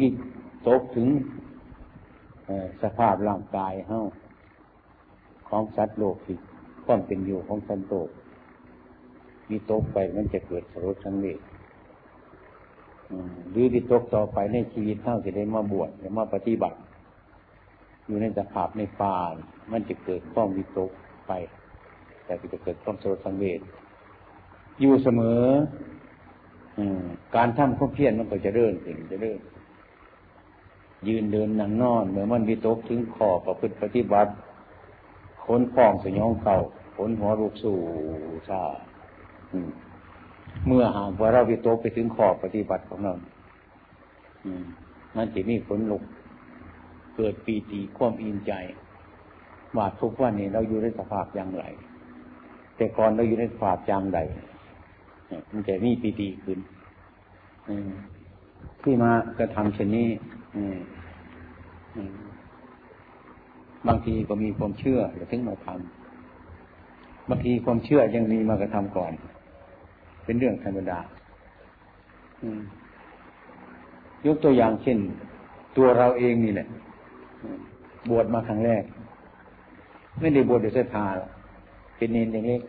[0.00, 0.10] ที่
[0.68, 1.08] ตกถึง
[2.82, 4.00] สภาพร่างกายเฮา
[5.48, 6.36] ของสัตว์โลกที่
[6.84, 8.08] ความเป็นอยู่ของสัตว์โลก
[9.50, 11.40] มีตกไปมันจะเกิดสรุปทั้งเวท
[13.50, 16.78] หรือที่ตกต่อไปในชีวิตเท่าจะได้มาบวชหรือมาปฏิบัติ
[18.06, 19.16] อยู่ในสภาพในป่า
[19.72, 20.90] มันจะเกิดความวิตก
[21.26, 21.32] ไป
[22.24, 23.60] แต่จะเกิดความสรุปทั้งเวท
[24.80, 25.42] อยู่เสมอ
[27.36, 29.38] การทำข้อเพียรมันก็จะเริ่มถึงจะเริ่ม
[31.08, 34.32] ยืนเดินนั่งนอนเมื่อมันวิตกถึงขอประพฤติปฏิบัติ
[35.44, 36.58] ขนฟองสยองเก่า
[36.96, 37.76] ขนหัวลูกสู่
[38.48, 38.62] ชา
[40.66, 43.14] เมื่อหากว่าเราวิตกไปถึงขอบปฏิบัติของเรา
[45.16, 46.02] มันจะมีผลลุก
[47.16, 48.52] เกิดปีติความอินใจ
[49.76, 51.64] ว่าทุกวันนี้เราอยู่ในสภาพอย่างไร
[52.76, 54.20] แต่ก่อนเราอยู่ในสภาพอย่างใด
[55.52, 56.58] มันจะมีปีติขึ้น
[58.82, 60.08] ที่มากระทำเช่นนี้
[63.88, 69.12] บางทีก็มีความเชื่อแล้วถึงมาทำบางทีความเชื่อยังมีมากระทำก่อน
[70.24, 70.98] เป็นเรื่องธรรมดา
[74.26, 74.98] ยกตัวอย่างเช่น
[75.76, 76.68] ตัวเราเองนี่แหละ
[78.10, 78.82] บวชมาครั้งแรก
[80.20, 81.06] ไม่ได้บวชโดยศรัทธา
[81.96, 82.62] เป็นเนรเล็ก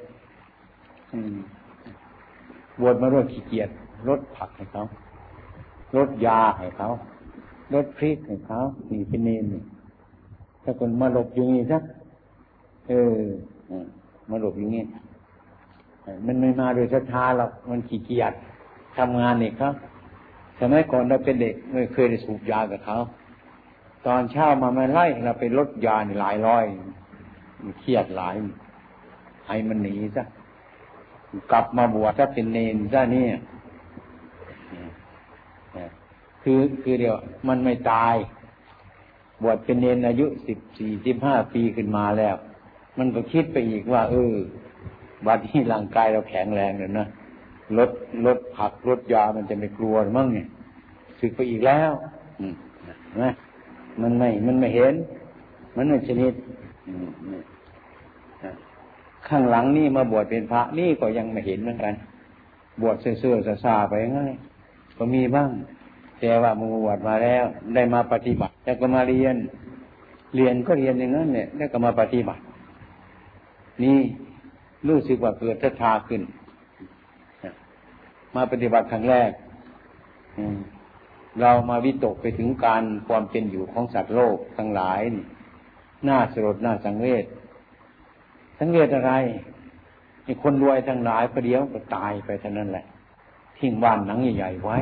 [2.81, 3.69] บวชมาด้วยขี้เกียจ
[4.07, 4.83] ลดผักให้เขา
[5.97, 6.89] ลดยาให้เขา
[7.73, 8.59] ลดพริกให้เขา
[8.91, 9.45] นี่เป็นเนร
[10.63, 11.83] ถ้าคนมาหลบอยู่นี่สัก
[12.89, 13.17] เออ
[14.29, 14.83] มาหลบอย่างนี้
[16.25, 18.33] มันไม่มาโดยศรัทธาหรอกมันขี้เกียจ
[18.97, 19.73] ทำงานนี่ครับ
[20.59, 22.97] สมัยก่อนเราเป็นเด็กไม่เคยได้สูบยากับเขา
[24.07, 26.65] ตอนเช้ามาไม่ไล่เราไปลดยาหลายร้อย
[27.79, 28.35] เครียดหลาย
[29.47, 30.23] ให้มันหนีซะ
[31.51, 33.25] กลับมาบวชถ้าเป็นเนนซะนี่
[36.43, 37.15] คือคือเดียว
[37.47, 38.15] มันไม่ตาย
[39.43, 42.35] บวชเป็นเนนอายุสิบสี่สิบห้าปีขึ้นมาแล้ว
[42.97, 44.33] มันก็คิดไปอีกว่า เออ
[45.25, 47.07] บัดนี้ร่างกายเราแข็งแรงเลยนะ
[47.77, 47.89] ลด
[48.25, 50.47] ลดผักลดยามันจะไม่กลัวมั้งเนี่ย
[51.19, 51.91] สึกไปอีกแล้ว
[53.21, 53.31] นะ
[54.01, 54.93] มันไม่ มันไม่เห็น
[55.75, 56.33] มันไม่ชนิด
[59.27, 61.93] ข้างหลังนี่มาบวชเป็นพระนี่ก็ยังไม่เห็นเหมือนกัน
[62.81, 64.33] บวชเสื่อๆซาๆไปง่าย
[64.97, 65.49] ก็มีบ้าง
[66.25, 67.43] แต่ว่ามึงบวชมาแล้ว
[67.75, 69.35] ได้มาปฏิบัติ แล้วก็มาเรียน
[70.35, 72.41] เรียนก็เรียนอย่างนั้นเนี่ยแล้วก็มาปฏิบัติ
[73.83, 73.99] นี่
[74.87, 76.21] รู้สึกว่าเกิดศรัทธาขึ้น
[78.35, 79.31] มาปฏิบัติครั้งแรก
[81.41, 84.99] เรามาวิตกไปถึงการความเป็นอยู่ของสัตว์โลกทั้งหลาย
[86.07, 87.25] น่าสลดน่าสังเวช
[88.59, 89.13] สังเวชอะไร
[90.43, 92.85] คนรวยทั้งหลายประเดี๋ยวก็ตายไปเท่านั้นแหละ
[93.57, 94.79] ทิ้งบ้านหลังใหญ่ๆไว้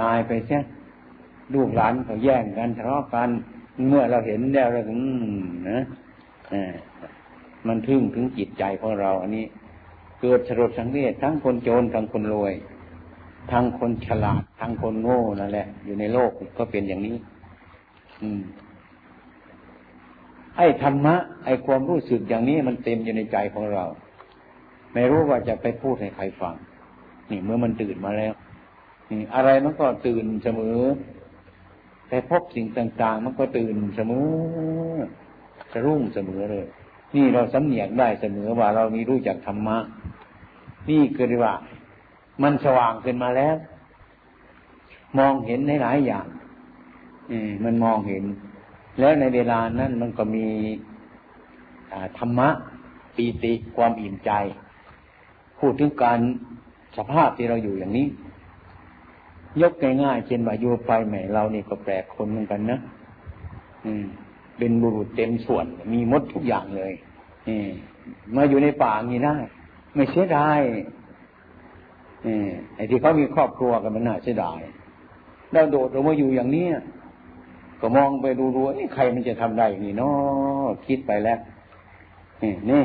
[0.00, 0.62] ตายไปเสีย
[1.54, 3.28] ลูกหลานเขาแย่งกันทะเลาะกัน
[3.88, 5.00] เมื่อเราเห็นแล้วเราถึง
[5.70, 5.80] นะ
[7.66, 9.46] มันทึ่งถึงจิตใจของเรา อันนี้
[10.20, 12.54] เกิดสลดสังเวชทั้งคนโจรทั้งคนรวย
[13.50, 17.16] ทั้งคนฉลาด ทั้งคนโง่นั่นแหละ อยู่ในโลกก็เป็นอย่างนี้
[18.22, 18.42] อืม
[20.56, 23.84] ไอ้ธรรมะ ไอ้ความรู้สึกอย่างนี้มันเต็มอยู่ในใจของเรา
[24.92, 26.54] ไม่รู้ว่าจะไปพูดให้ใครฟัง
[27.30, 28.32] นี่เมื่อมันตื่นมาแล้ว
[29.34, 30.78] อะไรมันก็ตื่นเสมอ
[32.08, 32.66] แต่พบสิ่ง
[33.02, 34.26] ต่าง ๆ มันก็ตื่นเสมอ
[35.72, 36.66] จะรุ่งเสมอเลย
[37.14, 39.78] นี่เราสำเนียกได้เสมอว่าเรามีรู้จักธรรมะ
[40.90, 41.54] นี่คือว่า
[42.42, 43.56] มันสว่างขึ้นมาแล้ว
[45.18, 46.26] มองเห็นในหลายอย่าง
[47.64, 48.24] มันมองเห็น
[48.98, 50.46] แล้วในเวลานั้นมันก็มี
[52.18, 52.48] ธรรมะ
[53.16, 54.30] ปีติความอิ่มใจ
[55.58, 56.18] พูดถึงการ
[56.96, 58.06] สภาพที่เราอยู่อย่างนี้
[59.62, 59.72] ยก
[60.02, 62.78] ง่ายๆเช่นว่าอยู่ไปใหม่เรานี่ก็แปลกคนเหมือนกันนะ
[63.86, 64.06] อืม
[64.58, 66.92] เป็นบุรุษเต็มส่วน มีมดทุกอย่างเลย
[68.36, 69.36] มาอยู่ในป่างี้ได้
[69.94, 70.60] ไม่เสียดาย
[72.76, 74.60] ไอ้ที่เขามีครอบครัวกันมันน่าเสียดาย
[75.52, 76.66] เราโดดลงมาอยู่อย่างนี้
[77.80, 81.38] ก็มองไปดูดูนี่ใครมันจะทำได้อย่างนี้เนาะคิดไปแล้ว
[82.42, 82.84] นี่นี่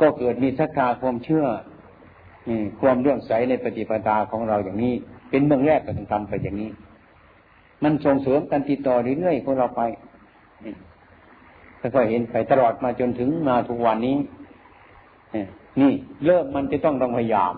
[0.00, 1.44] ก็เกิดมีศรัทธาความเชื่อ
[2.80, 4.94] ความเรื่องใสในปฏิปทาของเราอย่างนี้
[5.30, 6.70] เป็นเบื้องแรกก็ต้องทำไปอย่างนี้
[7.82, 9.80] มันส่งเสริมกันติดต่อเรื่อยๆของเราไป
[11.80, 14.16] ค่อยๆเห็นไปตลอดมาจนถึงมาทุกวันนี้
[15.80, 15.92] นี่
[16.24, 17.54] เริ่มมันจะต้องต้องพยายาม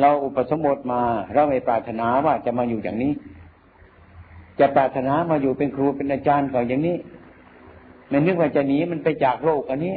[0.00, 1.02] เราอุปสมบทมา
[1.34, 3.12] เราไม่ปรารถนาว่าจะมาอยู่อย่างนี้
[4.60, 6.96] จะปรารถนามาอยู่เป็นครูเป็นอาจารย์ก่อนอย่างนี้
[8.08, 9.94] ไม่นึกว่าจะหนีมันไปจากโลกอันนี้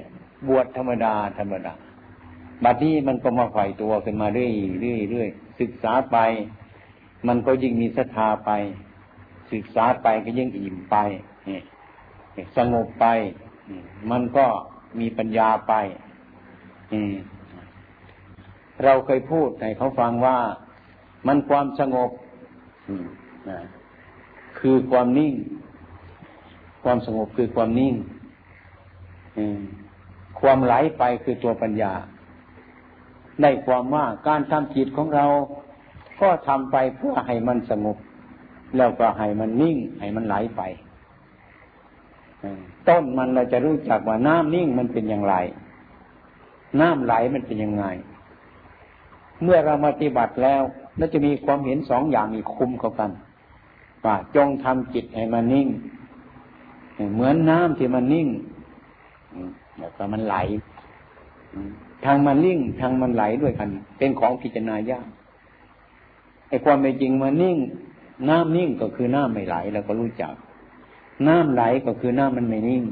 [0.48, 1.74] บวชธรรมดาธรรมดา
[2.64, 5.30] บัดนี้มันก็มาไฟตัวขึ้นมาเรื่อยเรื่อยเรื่อย
[5.60, 6.18] ศึกษาไป
[7.28, 8.52] มันก็ยิ่งมีศรัทธาไป
[9.54, 10.96] ศึกษาไปก็ยิ่งอิ่มไป
[12.58, 13.06] สงบไป
[14.12, 14.46] มันก็
[15.00, 15.74] มีปัญญาไป
[18.84, 20.38] เราเคยพูดให้เขาฟังว่า
[21.28, 22.10] มันความสงบ
[24.60, 25.34] คือความนิ่ง
[26.84, 27.96] ความสงบคือความนิ่ง
[30.40, 31.94] ความไหลไปคือตัวปัญญา
[33.42, 35.26] ได้ความว่าการทำจิตของเรา
[36.22, 37.98] ก็ทำไปเพื่อให้มันสงบ
[38.78, 40.62] แล้วก็ให้มันนิ่ง ให้มันไหลไป
[42.88, 45.36] ต้นมันเราจะรู้จักว่าน้ำนิ่งมันเป็นอย่างไร
[46.82, 47.86] น้ำไหลมันเป็นยังไง
[49.44, 50.62] เมื่อเราปฏิบัติแล้ว
[50.98, 53.12] เราจะมีความเห็นสองอย่างมีคุมเข้ากัน
[54.06, 55.68] ว่าจงทำจิตให้มันนิ่ง
[57.14, 58.28] เหมือนน้ำที่มันนิ่ง
[59.80, 60.36] แล้วก็มันไหล
[62.06, 65.08] ทางมันนิ่งทางมันไหลด้วยกัน เป็นของพิจารณายาก
[66.50, 67.58] ไอ้ความเป็นจริงมันนิ่ง
[68.30, 70.34] น้ำนิ่งก็คือน้ำไม่ไหลเราก็รู้จัก
[71.28, 72.84] น้ำไหลก็คือน้ำมันไม่นิ่ง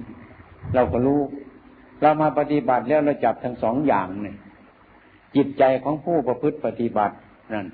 [0.74, 1.21] เราก็รู้
[2.01, 4.36] เรามาปฏิบัติแล้วเราจับทั้งสองอย่างเนี่ย
[5.36, 7.15] จิตใจของผู้ประพฤติปฏิบัติ
[7.53, 7.68] นั่น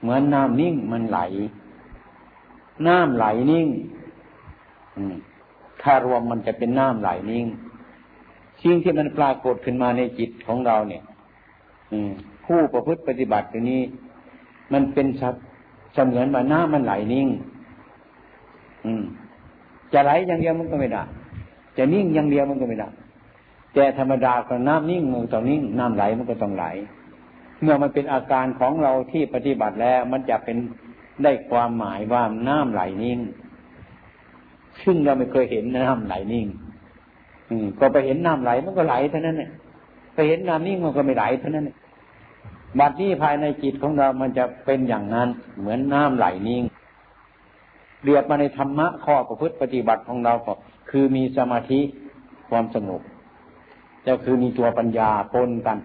[0.00, 1.20] เหมือนน้ำนิ่งมันไหล
[2.86, 3.68] น้ำไหลนิ่ง
[5.82, 7.46] ถ้ารวมมันจะเป็นน้ำไหลนิ่ง
[8.62, 11.02] สิ่งที่มันปรากฏขึ้นมาในจิตของเราเนี่ย
[12.44, 13.80] ผู้ประพฤติปฏิบัติตัวนี้
[14.72, 15.34] มันเป็นชัด
[15.94, 17.28] เสมือนว่าน้ำมันไหลนิ่ง
[18.84, 19.02] อืม
[19.92, 21.02] จะไหลอย่างเดียวมันก็ไม่ได้
[21.76, 22.88] จะนิ่งอย่างเดียวมันก็ไม่ได้
[23.74, 26.64] แต่ธรรมดาก็น้ำนิ่งมันต้องนิ่งน้ำไหลมันก็ต้องไหล
[27.62, 30.56] เมื่อมันเป็นอาการของเราที่ปฏิบัติแล้ว มันจะเป็น
[31.22, 33.18] ได้ความหมายว่าน้ำไหลนิ่ง
[34.84, 36.46] ซึ่งเราไม่เคยเห็นน้ำไหลนิ่ง
[37.80, 39.50] ก็ไปเห็นน้ำไหลมันก็ไหลเท่านั้นเนี่ย
[40.14, 41.76] ไปเห็นน้ำนิ่งมันก็ไม่ไหลเท่านั้นเนี่ย
[42.78, 46.62] บัดนี้ภายในจิตของเรามันจะเป็นอย่างนั้น เหมือนน้ำไหลนิ่ง
[48.04, 50.52] เรียบมาในธรรมะข้อประพฤติปฏิบัติของเราก็
[50.90, 51.80] คือมีสมาธิ
[52.50, 53.00] ความสงบ
[54.06, 55.78] จะคือมีตัวปัญญาปนกัน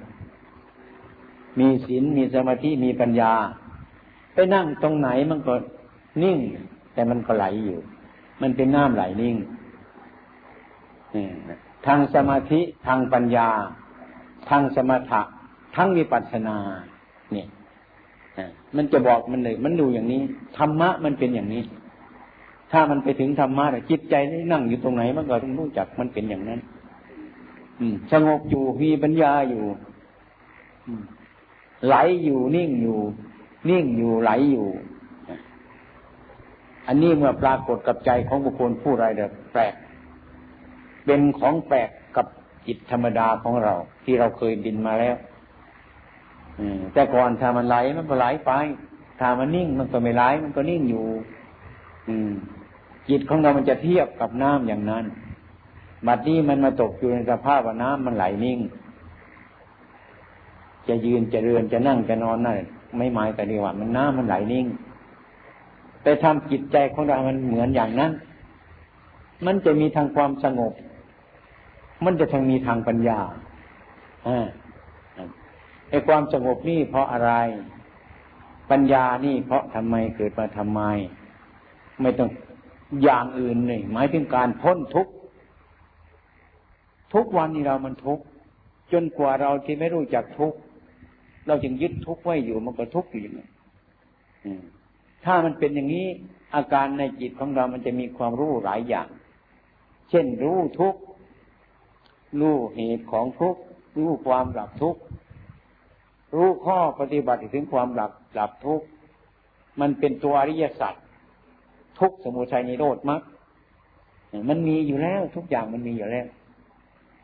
[1.59, 3.31] มีศีลมีสมาธิมีปัญญา
[4.33, 5.53] ไปนั่งตรงไหนมันก็
[6.23, 6.37] นิ่ง
[6.93, 7.77] แต่มันก็ไหลอยู่
[8.41, 9.35] มันเป็นน้ำไหลนิ่ง
[11.85, 13.49] ทางสมาธิทางปัญญา
[14.49, 15.21] ทางสมถะ
[15.75, 16.57] ทั้งวิปัสสนา
[17.31, 17.47] เนี่ย
[18.75, 20.21] มันจะบอกมันเลย มันดูอย่างนี้
[20.57, 21.63] ธรรมะมันเป็นอย่างนี้
[22.71, 26.59] ถ้ามันไปถึงธรรมะจิตใจนี่นั่งอยู่ตรงไหนมันก็ต้องรู้จักมันเป็นอย่างนั้น
[27.79, 29.63] อืมสงบอยู่มีปัญญาอยู่
[31.87, 32.99] ไหลอยู่นิ่งอยู่
[33.69, 34.67] นิ่งอยู่ไหลอยู่
[36.87, 39.21] อันนี้เมื่อปรากฏกับใจของบุคคลผู้ไรเด
[39.51, 39.73] แปลก
[41.05, 42.25] เป็นของแปลกกับ
[42.67, 43.73] จิตธรรมดาของเรา
[44.03, 45.15] ที่เราเคยดินมาแล้ว
[46.93, 48.51] แต่ก่อนถ้ามันไหลมันก็ไหลไป
[49.19, 51.05] ถ้ามันนิ่งมันก็ไม่ไหลมันก็นิ่งอยู่
[52.07, 52.31] อืม
[53.09, 55.05] จิตของเรามันจะเทียบกับน้ำอย่างนั้น
[56.07, 58.59] บัดนี้มันมาตกอยู่ในสภาพว่าน้ำมันไหลนิ่ง
[60.87, 62.55] จะยืนจะเรือนจะนั่งจะนอนนั่น
[62.97, 64.65] ไม่หมายแต่ดีว่ามันน้ำมันไหลนิ่ง
[66.03, 68.11] ไปทำจิตใจของเรามันเหมือนอย่างนั้น
[69.45, 70.73] มันจะมีทางความสงบ
[72.03, 73.19] มันจะทั้งมีทางปัญญา
[75.89, 77.31] ไอ้ความสงบนี่เพราะอะไร
[78.71, 80.81] ปัญญานี่เพราะทำไมเกิดมาทำไม
[82.01, 82.29] ไม่ต้อง
[83.03, 85.07] อย่างอื่นนี่หมายถึงการพ้นทุก
[87.13, 88.19] ทุกวันนี้เรามันทุก
[88.93, 90.53] จนกว่าเราที่ไม่รู้จักทุก
[91.47, 93.47] เราจึงยึดทุกไว้อยู่มันก็ทุกอยู่อย่างนี้
[95.25, 96.07] ถ้ามันเป็นอย่างนี้
[96.55, 99.07] อาการในจิตของเรามันจะมีความรู้หลายอย่าง
[100.09, 100.95] เช่นรู้ทุก
[102.39, 103.61] รู้เหตุของทุกข์
[103.97, 105.01] รู้ความหลับทุกข์
[106.35, 108.85] รู้ข้อปฏิบัติถึงความหลับหลับทุกข์
[109.79, 110.93] มันเป็นตัวอริยสัจ
[111.99, 113.21] ทุกสมุทัยนิโรธมัก
[114.49, 116.27] มันมีอยู่แล้ว ทุกอย่างมันมีอยู่แล้ว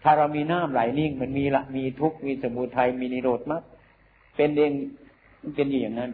[0.03, 3.61] ถ้าเรามีน้ำไหลนิ่ง มันมีละมีทุกมีสมุทัยมีนิโรธมัก
[4.35, 4.71] เป็นเอง
[5.55, 6.11] เป็นอย่างนั้น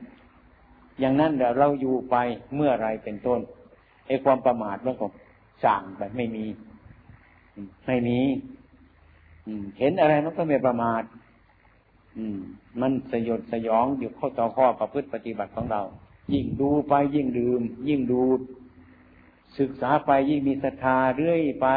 [0.99, 2.15] อย่างนั้นเดี๋ยวเราอยู่ไป
[2.55, 3.39] เมื่อไรเป็นต้น
[4.07, 5.07] ไอ้ความประมาทมันก็
[5.63, 6.45] สั่งแบบไม่มี
[7.87, 8.19] ไม่มี
[9.79, 11.03] เห็นอะไรมันก็ไม่ประมาท
[12.81, 15.81] มันสยดสยองอยู่ข้อต่อข้อประพฤติปฏิบัติของเรา
[16.33, 18.21] ยิ่งดูไปยิ่งดื่ม ยิ่งดู
[19.59, 21.67] ศึกษาไปยิ่งมีศรัทธาเรื่อยไป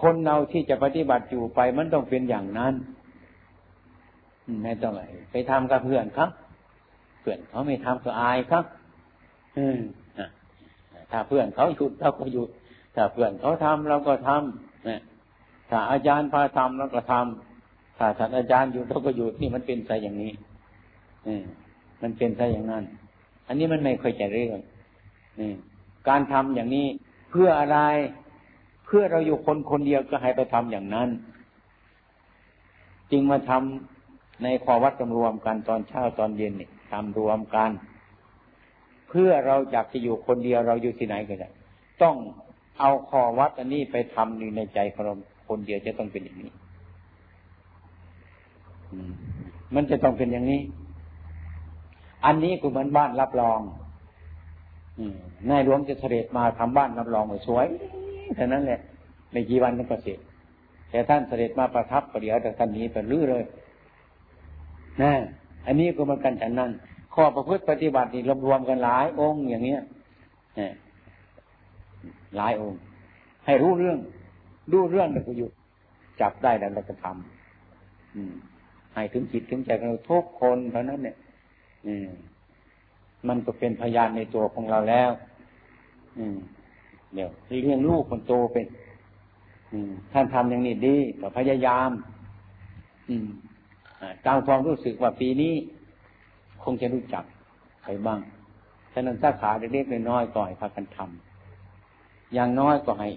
[0.00, 2.74] คนเราที่จะปฏิบัติอยู่ไปมันต้องเป็นอย่างนั้น
[4.62, 5.00] ไม่ต้องไป
[5.30, 6.30] ไปทำกับเพื่อนครับ
[7.20, 8.64] เพื่อนเขาไม่ทำก็อายครับ
[11.10, 12.50] ถ้าเพื่อนเขาหยุดเราก็หยุด
[12.94, 14.96] ถ้าเพื่อนเขาทำเราก็ทำนี่
[15.70, 20.32] ถ้าอาจารย์พาทำแล้วก็ทำถ้าท่านอาจารย์อยู่เขาก็อยู่ที่มันเป็นไปอย่างนี้
[22.02, 22.84] มันเป็นไปอย่างนั้น
[23.46, 24.58] อันนี้มันไม่ค่อยจะเรื่อง
[25.40, 25.50] นี่
[26.08, 26.86] การทำอย่างนี้
[27.30, 27.78] เพื่ออะไร
[28.86, 31.08] เพื่อเราอยู่คนคนเดียวก็ให้ไปทำอย่างนั้น
[33.10, 37.70] จึงมาทำในขอวัดรวมกันตอนเช้าตอนเย็นนี่ทำรวมกัน
[39.08, 41.48] เพื่อเราอยากจะอยู่คนเดียวเราอยู่ที่ไหนก็ได้
[42.02, 42.16] ต้อง
[42.80, 45.14] เอาขอวัดอันนี้ไปทำในใจของเรา
[45.48, 46.50] คนเดียวจะต้องเป็นอย่างนี้
[49.74, 50.60] มันจะต้องเป็นอย่างนี้
[52.24, 53.60] อันนี้ก็เหมือนบ้านรับรอง
[55.50, 57.66] นายหลวงจะเสด็จมาทำบ้านรับรองสวย
[58.34, 58.80] เท่านั้นแหละ
[59.32, 60.18] ในกี่วันนั้นก็เสร็จ
[60.90, 63.44] แต่ท่านเสด็จมาประทับประเดี๋ยวแต่ท่านนี้ไปลื้อเลย
[65.02, 65.12] นะ
[65.66, 66.70] อันนี้ก็มันกันฉันนั้น
[67.14, 69.80] ข้อประพฤติปฏิบัตินี่รวมรวมกันหลายองค์อย่างเนี้ย
[72.36, 72.78] หลายองค์
[73.46, 73.98] ให้รู้เรื่อง
[74.72, 75.48] รู้เรื่องแล้วก็อยู่
[76.20, 81.16] จับได้แล้วเราก็ทำให้ถึงจิตถึงใจเราทุกคนเท่านั้นเนี่ย
[81.86, 82.08] อืม
[83.28, 85.10] มันก็เป็นพยานในตัวของเราแล้ว
[86.18, 86.36] อืม
[87.14, 88.66] เดี๋ยวเลี้ยงลูกคนโตเป็น
[90.12, 91.90] ท่านทำอย่างนี้ดีก็พยายาม
[93.08, 93.28] อืม
[94.26, 95.54] ตามความรู้สึกว่าปีนี้
[96.62, 97.24] คงจะรู้จัก
[97.82, 98.20] ใครบ้าง
[98.92, 103.08] ฉะนั้นสาขาเล็กๆน้อยๆก็ให้พากันทำอย่างน้อยก็ให้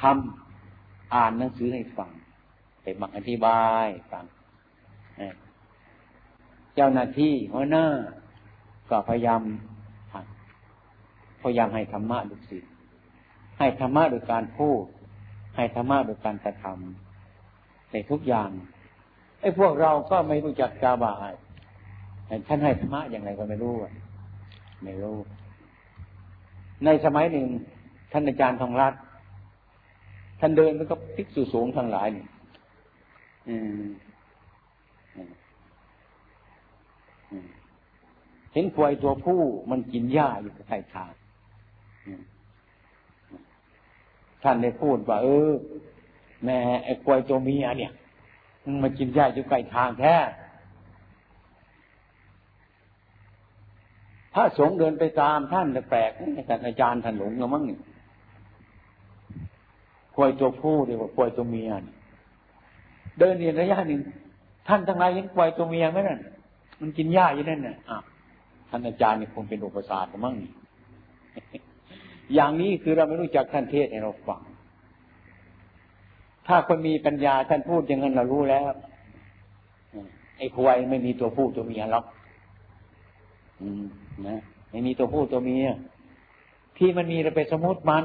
[0.00, 2.10] ทำอ่านหนังสือให้ฟัง
[2.82, 4.24] ไปบังอธิบายฟัง
[6.74, 7.86] เจ้าหน้าที่หัวหน้า
[8.90, 9.42] ก็พยายาม
[11.42, 12.64] พยายามให้ธรรมะดุสิต
[13.58, 14.84] ให้ธรรมะโดยการพูด
[15.56, 18.50] ให้ธรรมะโดยการกระทำในทุกอย่าง
[19.40, 21.32] ไอ้พวกเราก็ไม่รู้จักกาบาย
[22.46, 23.74] ท่านให้ธรรมะอย่างไรก็ไม่รู้
[24.84, 25.18] ไม่รู้
[26.84, 27.46] ในสมัยหนึ่ง
[28.12, 28.94] ท่านอาจารย์ทองรัต
[30.40, 32.24] ท่านเดินมันก็พิกสูสูงทั้งหลายนี่
[38.52, 39.40] เห็นควายตัวผู้
[39.70, 41.12] มันกินหญ้าอยู่ใต้ทาง
[44.42, 45.52] ท่านได้พูดว่า เออ
[46.44, 47.92] แม่ไอ้ควายตัวเมียเนี่ย
[48.64, 50.14] มันมากินหญ้าอยู่ใกล้ทางแท้
[54.34, 56.10] พระสงฆ์เดินไปตามท่านแปลก
[56.48, 57.78] ท่านอาจารย์ท่านหลงแล้วมั้งนี่
[60.18, 61.70] ควายตัวผู้เดียวกับควายตัวเมีย
[63.18, 64.00] เดินเรียนระยะหนึ่ง
[64.68, 66.18] ท่านทั้งหลายเห็นควายตัวเมียไหมนั่น
[66.80, 67.76] มันกินหญ้าอยู่นั่นน่ะ
[68.68, 70.34] ท่านอาจารย์นี่คงเป็นอุปสรรคมั้ง
[72.34, 74.42] อย่างนี้คือเราไม่รู้จักท่านเทศให้เราฟัง
[76.46, 78.62] ถ้าคนมีปัญญาท่านพูดอย่างนั้นเรารู้แล้ว
[80.38, 82.04] ไอ้ควายไม่มีตัวผู้ตัวเมียหรอก
[84.26, 85.66] นะไม่มีตัวผู้ตัวเมีย
[86.78, 88.04] ที่มันมีเราไปสมมติมัน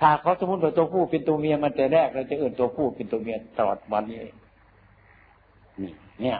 [0.00, 4.18] ถ้าเขาสมมติว่าตัวผู้เป็นตัวเมียมันแต่แรกเราจะเอื่นตัวผู้เป็นตัวเมียตลอดวันนี้
[5.82, 6.38] นี่เนี่ย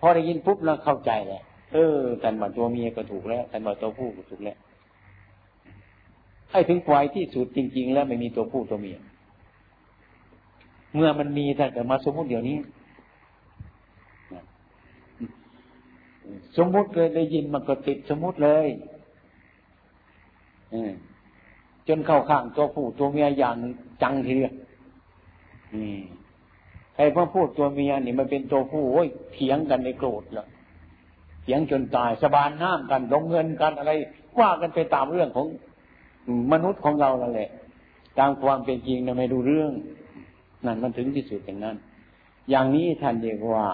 [0.00, 1.42] พอได้ยินปุ๊บเราเข้าใจแล้ว
[1.72, 4.58] เออแต่ว่าตัวเมียก็ถูกแล้วแต่ว่าตัวผู้ก็ถูกแล้ว
[6.50, 8.98] ให้ถึงควายที่สุดจริง ๆ แล้วไม่มีตัวผู้ตัวเมีย
[10.94, 12.58] เมื่อมันมีแต่มาสมมติเดี๋ยวนี้
[16.56, 18.66] สมมติเลยได้ยินมันก็ติดสมมติเลย
[21.88, 23.56] จนเข้าข้างตัวผู้ตัวเมียอย่าง
[24.02, 24.54] จังทีเดียว
[26.94, 30.48] ใครพอพูดตัวเมียนี่มันเป็นตัวผู้โอ้ยเถียงกันในโกรธแล้ว
[31.42, 33.92] เถียงจนตายสบานน้ำกันลงเงินกันอะไร
[34.40, 35.46] ว่ากันไปตามเรื่องของ
[36.52, 37.50] มนุษย์ของเรานั่นแหละ
[38.18, 39.72] ตามความเป็นจริงนะไม่ดูเรื่อง
[40.66, 41.76] นั่นมันถึงที่สุดอย่างนั้น
[42.50, 43.66] อย่างนี้ท่านเรียกว่า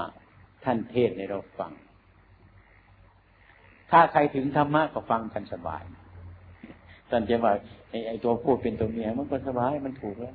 [0.64, 1.72] ท่านเทศในเราฟัง
[3.90, 5.82] ถ้าใครถึงธรรมะก็ฟังกันสบาย
[7.10, 7.52] ท่านจะว่า
[8.06, 10.34] ไอ้ตัวผู้เป็นตัวเมียมันก็สบายมันถูกแล้ว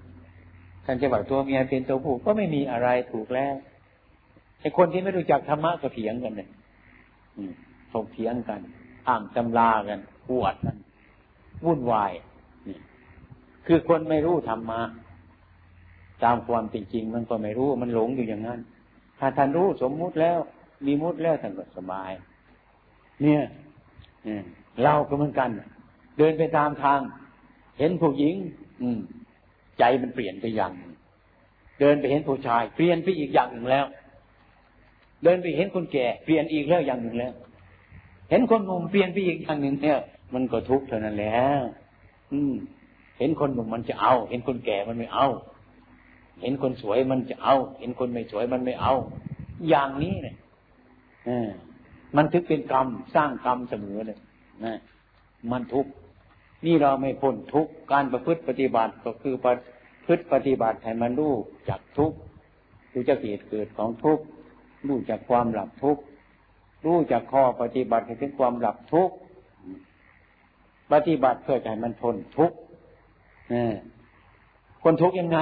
[0.85, 3.55] ท่านจะว่าตัวเมียเป็นตัวผู้ก็ไม่มีอะไรถูกแล้ว
[4.61, 6.49] ไอคนที่ไม่รู้จักธรรมะก็เถียงกันเลย
[7.91, 8.59] ถกเถียงกัน
[9.07, 9.99] อ่างตำรากัน
[10.29, 10.75] ปวดกัน
[11.65, 12.11] วุ่นวาย
[12.67, 12.77] นี่
[13.67, 14.81] คือคนไม่รู้ธรรมะ
[16.23, 18.59] ตามความเป็นจริงมันก็ไม่รู้มันหลงอยู่อย่างนั้น
[19.19, 20.37] ถ้าท่านรู้สมมุติแล้ว
[20.85, 22.11] มีมุติแล้วท่านก็สบาย
[23.21, 23.41] เนี่ย
[24.83, 25.49] เราก็เหมือนกัน
[26.17, 26.99] เดินไปตามทาง
[27.79, 28.35] เห็นผู้หญิง
[28.81, 28.99] อืม
[29.79, 30.73] ใจมันเปลี่ยนไปอย่าง
[31.79, 33.85] เดินไปเห็นผู้ชาย เปลี่ยนไปอีกอย่างหนึ่งแล้ว
[35.23, 37.33] เดินไปเห็นคนแก่ เปลี่ยนอีกแล้วอย่างหนึ่งแล้ว
[38.29, 39.99] เห็นคนหนุ่มเปลี่ยนไปอีกอย่างหนึ่งเนี่ย
[40.33, 41.37] มันก็ทุกข์เท่านั้นแหละ
[42.31, 42.53] อืม
[43.19, 45.27] เห็นคนหนุ่มมันจะเอา เห็นคนแก่มันไม่เอา
[46.41, 48.93] เห็นคนสวยมันจะเอา เห็นคนไม่สวยมันไม่เอา
[49.69, 50.35] อย่างนี้เนี่ย
[52.15, 54.19] มันถึงเป็นกรรมสร้างกรรมเสมอเลย
[54.65, 54.77] นะ
[55.51, 55.91] มันทุกข์
[56.65, 59.53] นี่เราไม่พ้นทุกการประพฤติปฏิบัติก็คือประ
[60.05, 61.33] พฤติปฏิบัติให้มันรู้
[61.69, 62.13] จักทุก
[62.93, 64.19] รู้จักเหตุเกิดของทุก
[64.87, 65.97] รู้จักความหลับทุก
[66.85, 69.09] รู้จักข้อปฏิบัติให้ถึงความหลับทุก
[70.91, 72.51] ปฏิบัติเพื่อให้มันทนทุก
[74.83, 75.39] คนทุกยังไง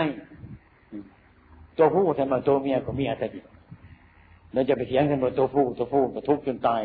[1.78, 3.42] ตัวผู้ทำไมตัวเมียก็มีอัตติ
[4.54, 6.82] เราจะไปเถียงกันว่าตัวผู้ตัวผู้ก็ทุกจนตาย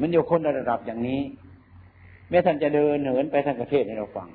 [0.00, 1.20] มันอยู่คนระดับอย่างนี้
[2.30, 4.28] แม้ท่านจะเดินเหินไปทางประเทศให้เราฟัง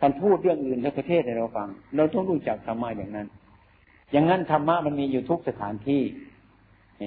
[0.00, 3.26] ท่านพูดเรื่องอื่นทางประเทศให้เราฟัง เราต้องรู้จักธรรมะอย่างนั้น
[4.12, 6.02] อย่างนั้นธรรมะมันมีอยู่ทุกสถานที่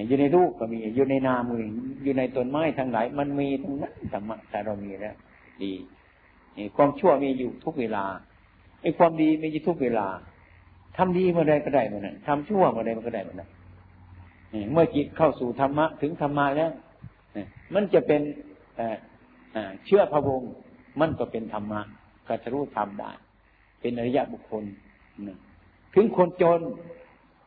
[0.06, 1.64] อยู่ในรูปก็มี อยู่ในนามือ
[2.02, 5.14] อยู่ในต้นไม้ทั้งหลาย มันมีทั้งนั้นธรรมะแต่เรามีแล้ว
[5.62, 5.72] ดี
[6.76, 8.04] ความชั่วมีอยู่ทุกเวลา
[8.82, 10.06] ไอ้ความดีมีอยู่ทุกเวลา
[10.96, 13.50] ทำดีเมื่อใดก็ได้เมื่อนั้นทำชั่วเมื่อใดมันก็ได้เมื่อนั้น
[14.72, 16.70] เมื่อจิตเข้าสู่ธรรมะถึงธรรมะแล้ว
[17.74, 18.20] มันจะเป็น
[19.84, 20.50] เชื่อพระวงศ์
[21.00, 21.80] มันก็เป็นธรรมะ
[22.26, 23.10] ก็จะรู้ธรรมได้
[23.80, 24.64] เป็นอริยบุคคล
[25.94, 26.60] ถึงคนจน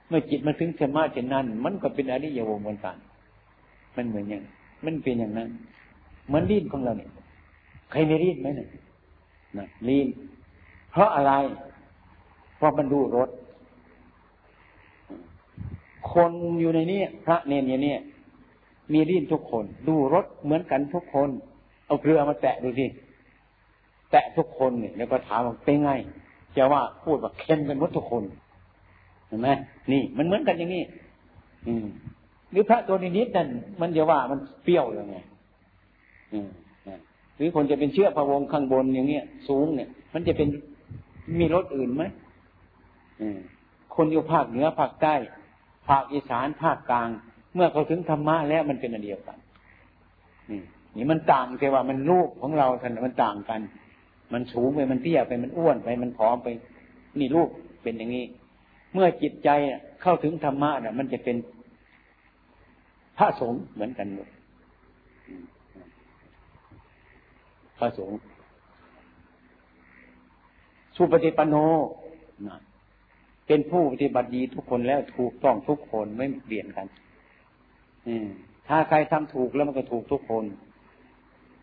[0.07, 2.95] เมื่อจิตมาถึงธรรมะเช่นนั้น มันก็เป็นอริยวงศ์เหมือนกัน
[3.95, 4.43] มันเหมือนอย่าง
[4.85, 5.49] มันเป็นอย่างนั้น
[6.27, 7.11] เหมือนลิ้นของเราเนี่ย
[7.91, 8.69] ใครไม่ลิ้นไหมเนี่ย
[9.57, 10.07] นะลิ้น
[10.91, 11.33] เพราะอะไร
[12.57, 13.29] เพราะมันดูรส
[16.11, 17.99] คนอยู่ในนี้พระเนนเนี่ย
[18.93, 21.29] มีลิ้นทุกคน ดูรสเหมือนกันทุกคน
[21.88, 22.86] เอาเกลือมาแตะดูสิ
[24.12, 25.91] แตะทุกคนเนี่ยแล้วก็ถามว่าเป็นไง
[26.58, 28.24] จะว่าพูดว่าเค็มกันหมดทุกคน
[29.27, 29.50] เห็นไหม
[29.91, 30.84] นี่ มันเหมือนกันอย่างนี้
[31.67, 31.86] อืม
[32.51, 33.48] หรือพระตัวนิดนั่น
[33.82, 35.15] มันจะว่ามันเปรี้ยวยังไง
[36.34, 36.50] อืม
[37.38, 40.48] หรือคนจะเป็นเชื้อพระวงข้างบนอย่างเงี้ยสูงเนี่ย มันจะเป็น
[41.39, 42.03] มีรสอื่นไหม
[43.96, 45.15] คนอยู่ภาคเหนือภาคใต้
[45.89, 47.10] ภาคอีสานภาคกลาง
[47.56, 49.38] เมื่อเขาถึงธรรมะแล้วมันเป็นอันเดียวกัน
[50.51, 50.62] นี่
[50.98, 53.62] นี่มันต่างแต่ว่ามันรูปของเราท่านมันต่างกัน
[54.34, 56.48] มันสูงไปมันเตี้ยไปมันอ้วนไปมันผอมไป
[57.20, 57.50] นี่รูป
[57.84, 58.25] เป็นอย่างนี้
[58.94, 59.50] เมื่อจิตใจ
[60.01, 61.36] เข้าถึงธรรมะน่ะ มันจะเป็น
[63.18, 64.27] พระสงฆ์เหมือนกันหมด
[67.77, 68.18] พระสงฆ์
[70.96, 71.55] สุปฏิปันโน
[72.48, 72.57] นะ
[73.48, 76.88] เป็นผู้ปฏิบัติดีทุกคนแล้วถูกต้องทุกคนไม่เปลี่ยนกัน
[78.07, 78.27] อืม
[78.68, 80.44] ถ้าใครทำถูกแล้วมันก็ถูกทุกคน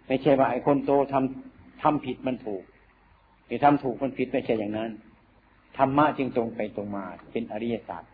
[0.07, 2.63] ไม่ใช่ว่าไอ้คนโตทำทำผิดมันถูก
[3.47, 4.91] ไอ้ทำถูกมันผิดไม่ใช่อย่างนั้น
[5.77, 8.13] ธรรมะจึงตรงไปตรงมาเป็นอริยสตร์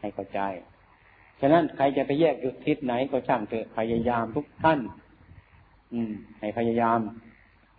[0.00, 0.40] ให้เข้าใจ
[1.40, 4.78] ฉะนั้นใครจะไปแยกยุดทิศไหนก็ช่างเถอะพยายามทุกท่าน
[5.92, 6.98] อืม ให้พยายาม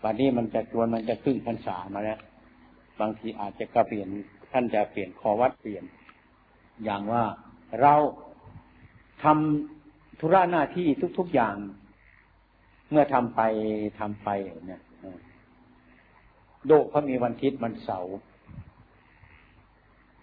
[0.04, 2.20] วันนี้มันจะตัวมันจะครึ่งพรรษามาแล้ว
[3.00, 4.08] บางทีอาจจะกระเปลี่ยน
[4.52, 5.84] ท่านจะเปลี่ยนคอวัดเปลี่ยน
[6.86, 7.24] อย่างว่า
[7.82, 7.94] เรา
[9.24, 11.56] ทำธุระหน้าที่ทุก ๆอย่าง
[12.92, 13.42] เมื่อทำไป
[14.00, 14.30] ทำไป
[14.68, 14.82] เนี่ย
[16.68, 18.16] โดกเขามีวันทิศวันเสาร์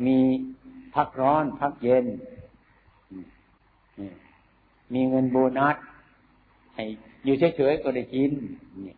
[0.07, 0.18] มี
[0.94, 2.07] พักร้อนพักเย็น
[4.94, 5.77] มีเงินโบนัส
[6.75, 6.85] ให้
[7.25, 8.33] อยู่เฉยๆก็ได้กิน
[8.87, 8.94] นี่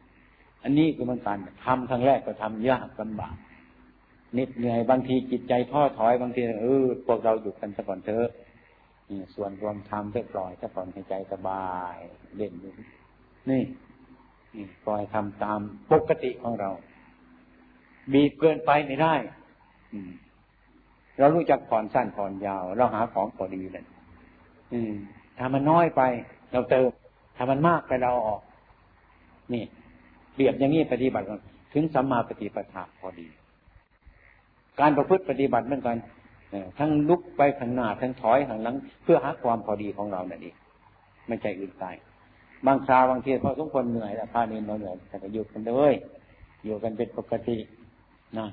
[0.62, 3.36] อันนี้คือมันการทำครั้งแรกก็ทำยากลำบาก
[4.38, 8.28] นิดเหนื่อยบางทีจิตใจท้อถอยบางทีเออพวกเราอยู่กันสักก่อนเถอะ
[9.34, 11.96] ส่วนรวมทำเพื่อปล่อยสักก่อนให้ใจสบาย
[12.36, 12.52] เล่น
[13.50, 13.62] นี่
[14.54, 15.60] นี่ปล่อยทำตาม
[15.92, 16.70] ปกติของเรา
[18.12, 19.14] บีบเกินไปไม่ได้
[19.92, 19.98] อื
[21.18, 23.84] เรารู้จักผ่อนสั้นผ่อนยาว เราหาของพอดีเลย
[25.38, 26.02] ถ้ามันน้อยไป
[26.52, 26.88] เราเติม
[27.36, 28.40] ถ้ามันมากไปเราออก
[29.54, 29.64] นี่
[30.34, 31.26] เบียบอย่างนี้ปฏิบัติ
[31.74, 33.26] ถึงสัมมาปฏิปทาพอดี
[34.80, 35.96] การประพฤติปฏิบัติเหมือนกัน
[36.78, 40.56] ทั้งลุกไปข้างหน้าทั้งถอยข้างหลัง เพื่อหาความพอดีของเรานั่นเอง
[41.26, 41.94] ไม่ใจอื่นตาย
[42.66, 45.92] บางคราวบางทีพอสมควรเหนื่อยแล้วพาเน้นเราเหนื่อยแต่ก็อยู่กันเลย
[46.64, 47.58] อยู่กันเป็นปกติ
[48.38, 48.46] นะ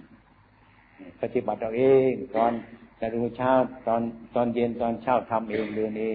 [1.22, 2.52] ปฏิบัติเราเองตอน
[3.00, 3.52] จะดูเช้า
[3.88, 4.02] ตอน
[4.36, 6.06] ตอนเย็นตอนเช้าทำเองเดินเอ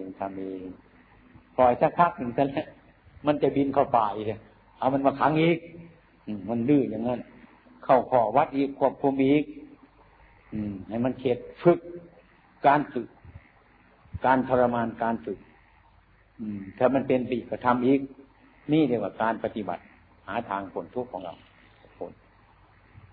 [0.00, 0.62] งทำเอง
[1.56, 2.66] ปล่อยสักพักหนึ่งซะแล้ว
[3.26, 4.26] มันจะบินเข้าป่าอีก
[4.78, 5.58] เอามันมาขังอีก
[6.48, 7.20] มันดื้ออย่างนั้น
[7.84, 9.44] เข้าขอวัดอีกควบคุมอีก
[10.52, 11.78] อืมให้มันเข็ดฝึก
[12.66, 13.06] การฝึก
[14.24, 15.38] การทรมานการฝึก
[16.78, 18.00] ถ้ามันเป็นปีก็ทำอีก
[18.72, 19.82] นี่เรียกว่าการปฏิบัติ
[20.26, 21.34] หาทางผลทุกข์ของเรา
[21.98, 22.12] ผล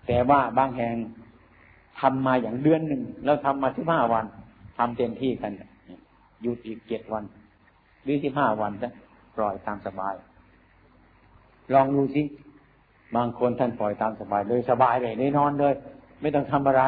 [0.06, 0.94] แต่ว่าบางแห่ง
[2.00, 4.24] ทำมาอย่างเดือนหนึ่งแล้วทำมาสิบห้าวัน
[4.78, 5.52] ทำเต็มที่กัน
[6.42, 7.24] หยุดอีกเจ็ดวัน
[8.02, 8.88] หรือสิบห้าวันจะ
[9.36, 10.14] ปล่อยตามสบาย
[11.74, 12.22] ลองดูสิ
[13.16, 15.74] บางคนท่านปล่อยตามสบายเลยสบายเลยได้นอนเลย
[16.20, 16.82] ไม่ต้องทำอะไร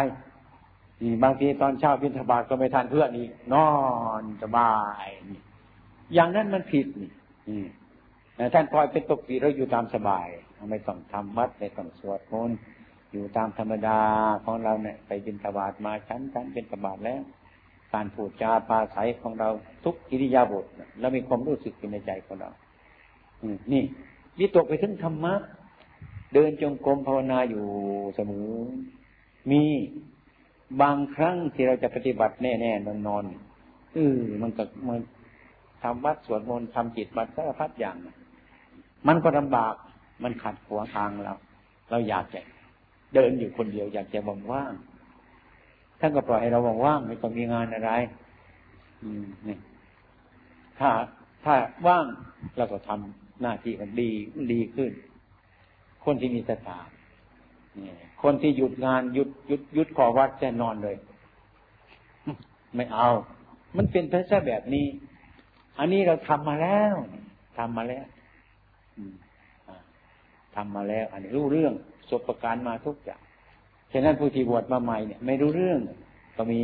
[1.03, 3.69] นี่บางทีตอนเช้าพิธบาตก็ไม่ทานเพื่อนอีกนอ
[4.21, 5.41] นสบายนี่
[6.15, 7.11] อย่างนั้นมันผิดนี่
[8.55, 10.29] ท่านปล่อยเป็นปกติเราอยู่ตามสบาย
[10.71, 12.59] ไม่ต้องทำวัดไม่ต้องสวดมนต์
[13.13, 14.01] อยู่ตามธรรมดา
[14.45, 17.23] ของเราเนี่ย ไปบินทบาทมาชั้นชั้นเป็นธบาตแล้ว
[17.95, 19.49] การพูดจาปาศัยของเรา
[19.85, 20.65] ทุกกิริยาบท
[21.01, 22.51] แล้วมีความรู้สึกในใจของเรา
[23.73, 23.83] นี่
[24.39, 25.35] วิตกไปถึงธรรมะ
[26.35, 27.65] เดินจงกรมภาวนาอยู่
[28.15, 28.49] เสมอ
[29.51, 29.63] มี
[30.83, 33.25] บางครั้งที่เราจะปฏิบัติแน่ๆนอนนอน
[33.95, 34.99] เออมันก็มัน
[35.85, 37.97] ทำวัดสวดมนต์ทำจิตบัตรสารพัดอย่าง
[39.09, 39.75] มันก็ลำบาก
[40.23, 41.35] มันขัดขวางทางเรา
[41.91, 42.41] เราอยากจะ
[43.15, 44.19] เดินอยู่คนเดียว อยากจะ
[44.53, 44.73] ว่าง
[46.01, 47.91] ท่านก็ปล่อยให้เราว่างไม่ต้องมีงานอะไร
[49.03, 49.59] อืมนี่
[50.79, 50.91] ถ้า
[51.45, 51.55] ถ้า
[51.87, 52.05] ว่าง
[52.57, 54.11] เราก็ทำหน้าที่กันดี
[54.53, 54.93] ดีขึ้น
[56.05, 56.79] คนที่มีสถา
[58.23, 60.97] คนที่หยุดงานหยุดหยุดหยุดขอวัดจะนอนเลย
[62.75, 63.09] ไม่เอา
[63.77, 64.87] มันเป็นพระเแบบนี้
[65.79, 66.95] อันนี้เราทำมาแล้ว
[67.59, 68.05] ทำมาแล้ว
[70.55, 71.73] ทำมาแล้ว อันนี้รู้เรื่อง
[72.11, 73.21] สบประการมาทุกอย่าง
[73.93, 75.81] ฉะนั้นผู้ที่บวชมาใหม่เนี่ย ไม่รู้เรื่อง
[76.37, 76.61] ก็มี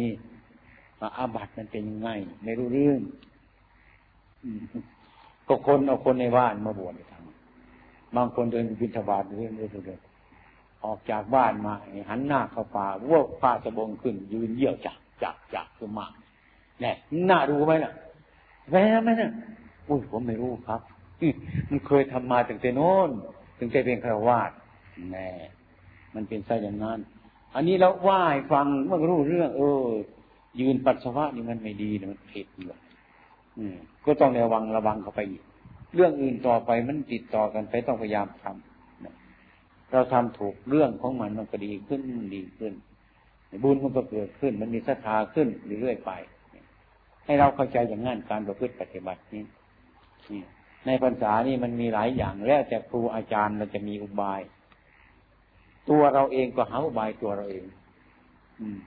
[1.00, 2.10] มาอาบัติมันเป็นยังไง
[2.44, 3.00] ไม่รู้เรื่อง
[5.48, 10.00] ก็คนเอาคนในบ้านมาบวชทำบางคนเดินบิณฑบาตเรื่องเรื่อง
[10.84, 11.74] ออกจากบ้านมา
[12.08, 16.06] หันหน้าเข้าป่าว่าผ้าสบงขึ้น ยืนเยี่ยวจักจักจักขึ้นมา
[16.80, 16.96] เนี่ย
[17.30, 17.92] น่าดูไหมล่ะ
[18.72, 19.30] แม่ไหมเน่ะ
[19.88, 20.80] อุ้ยผมไม่รู้ครับ
[21.70, 23.10] มันเคยทำมาตั้งแต่โน้น
[23.58, 24.50] ถึงจะเป็นฆราวาส
[25.12, 25.28] แน่
[26.14, 26.98] มันเป็นไส้อย่างนั้น
[27.54, 29.84] อันนี้เราไหว้ฟังเมื่อรู้เรื่อง เออ
[30.60, 32.68] ยืนปัสสาวะนี่มันไม่ดีนะมันผิดอยู่
[34.04, 35.42] ก็ต้องระวังระวังเข้าไปอีก
[35.94, 42.00] เรื่องอื่นต่อไปมันติดต่อกันไปต้องพยายามทำเราทำถูกเรื่องของมันมันก็ดีขึ้น
[42.36, 42.72] ดีขึ้น
[43.62, 45.48] บุญมันก็เกิดขึ้น มันมีศรัทธาขึ้น
[45.80, 46.12] เรื่อยๆไป
[47.24, 49.44] ให้เราเข้าใจอย่างนั้นการประพฤติปฏิบัตินี้
[50.86, 54.40] ในพรรษานี่มันมีหลายอย่างแล้วแต่ครูอาจารย์เราจะมีอุบาย
[55.88, 57.64] ตัวเราเองก็หาอุบายตัวเราเอง
[58.60, 58.78] อืม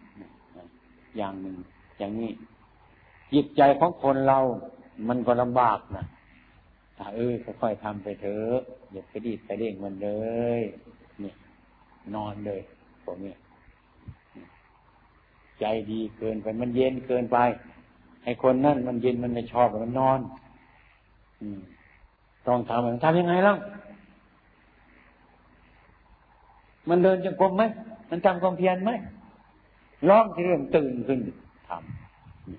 [1.18, 1.58] อย่างหนึ่ง
[1.98, 2.32] อย่างนี้
[3.34, 4.40] จิตใจของคนเรา
[5.08, 6.06] มันก็ลำบากนะ
[6.98, 8.60] ถ้าเออค่อยๆทำไปเถอะ
[8.92, 10.10] อย่าไปดีดไปเร่งมันเล
[10.60, 10.62] ย
[11.22, 11.36] เนี่ย
[12.16, 12.62] นอนเลย
[13.04, 13.34] พวกนี้
[15.60, 17.38] ใจดีเกินไปมันเย็นเกินไป
[18.24, 20.20] ไอ้คนนั่นมันเย็นมันไม่ชอบมันนอน
[22.48, 23.54] ต้องทำมันทำยังไงล่ะ
[26.90, 27.64] มันเดินจงกรมไหม
[28.10, 28.92] มันทำความเพียรไหม
[30.10, 31.20] ร้องที่เริ่มตื่นขึ้น
[31.70, 31.72] ท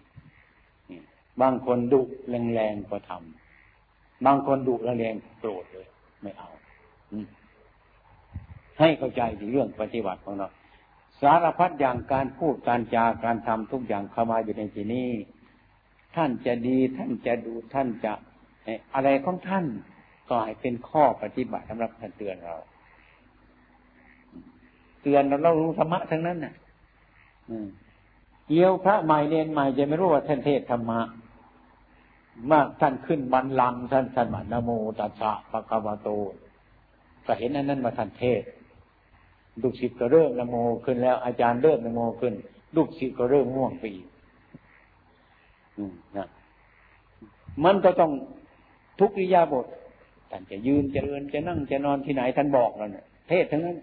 [0.07, 5.87] ำบางคนดุแรงๆก็ทำบางคนดุแรงๆโกรธเลย
[6.22, 6.50] ไม่เอา
[8.79, 10.48] ให้เข้าใจถึงเรื่องปฏิบัติของเรา
[11.20, 15.09] สารพัดอย่างการพูดการจาการทำทุกอย่างเข้ามาอยู่ในที่นี้
[16.14, 18.12] ท่านจะดีท่านจะดูท่านจะ
[18.94, 19.64] อะไรของท่าน
[20.29, 22.57] ก็ให้เป็นข้อปฏิบัติสำหรับท่านเตือนเรา
[25.03, 26.55] เตือนเราเรารู้ธรรมะทั้งนั้นน่ะ
[28.46, 31.00] เกี่ยวพระใหม่เนนใหม่จะไม่รู้ว่าท่านเทศธรรมะ
[32.50, 36.09] มากท่านขึ้นบันลังท่านท่านมานโมตัสสะปะกวาโต
[37.27, 38.42] ก็เห็นอันนั้นมาท่านเทศ
[39.62, 42.35] ลูกศิษย์ก็เริ่มนโมขึ้นแล้วอาจารย์เริ่มนโมขึ้น
[42.77, 44.07] ลูกศิษย์ก็เริ่มง่วงไปอีก
[46.17, 46.29] นะ
[47.65, 48.13] มันก็ต้อง
[49.01, 49.67] ทุกริยาบท
[50.31, 53.77] ท่านจะยืนจะเดินจะนั่งจะนอนที่ไหนท่านบอกเราเนี่ยเทศทั้งนั้น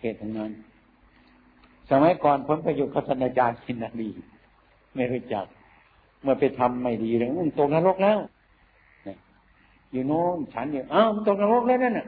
[0.00, 0.50] เหตุทั้งนั้น
[1.90, 4.08] สมัยก่อนผมไปอยู่กับท่านอาจารย์ชินนารี
[4.94, 5.44] ไม่รู้จัก
[6.22, 8.18] เมื่อไปทำไม่ดีเลยมันตกนรกแล้ว
[9.92, 12.06] อยู่โน้นฉันอยู่อ้าวมันตกนรกแล้วนั่นน่ะ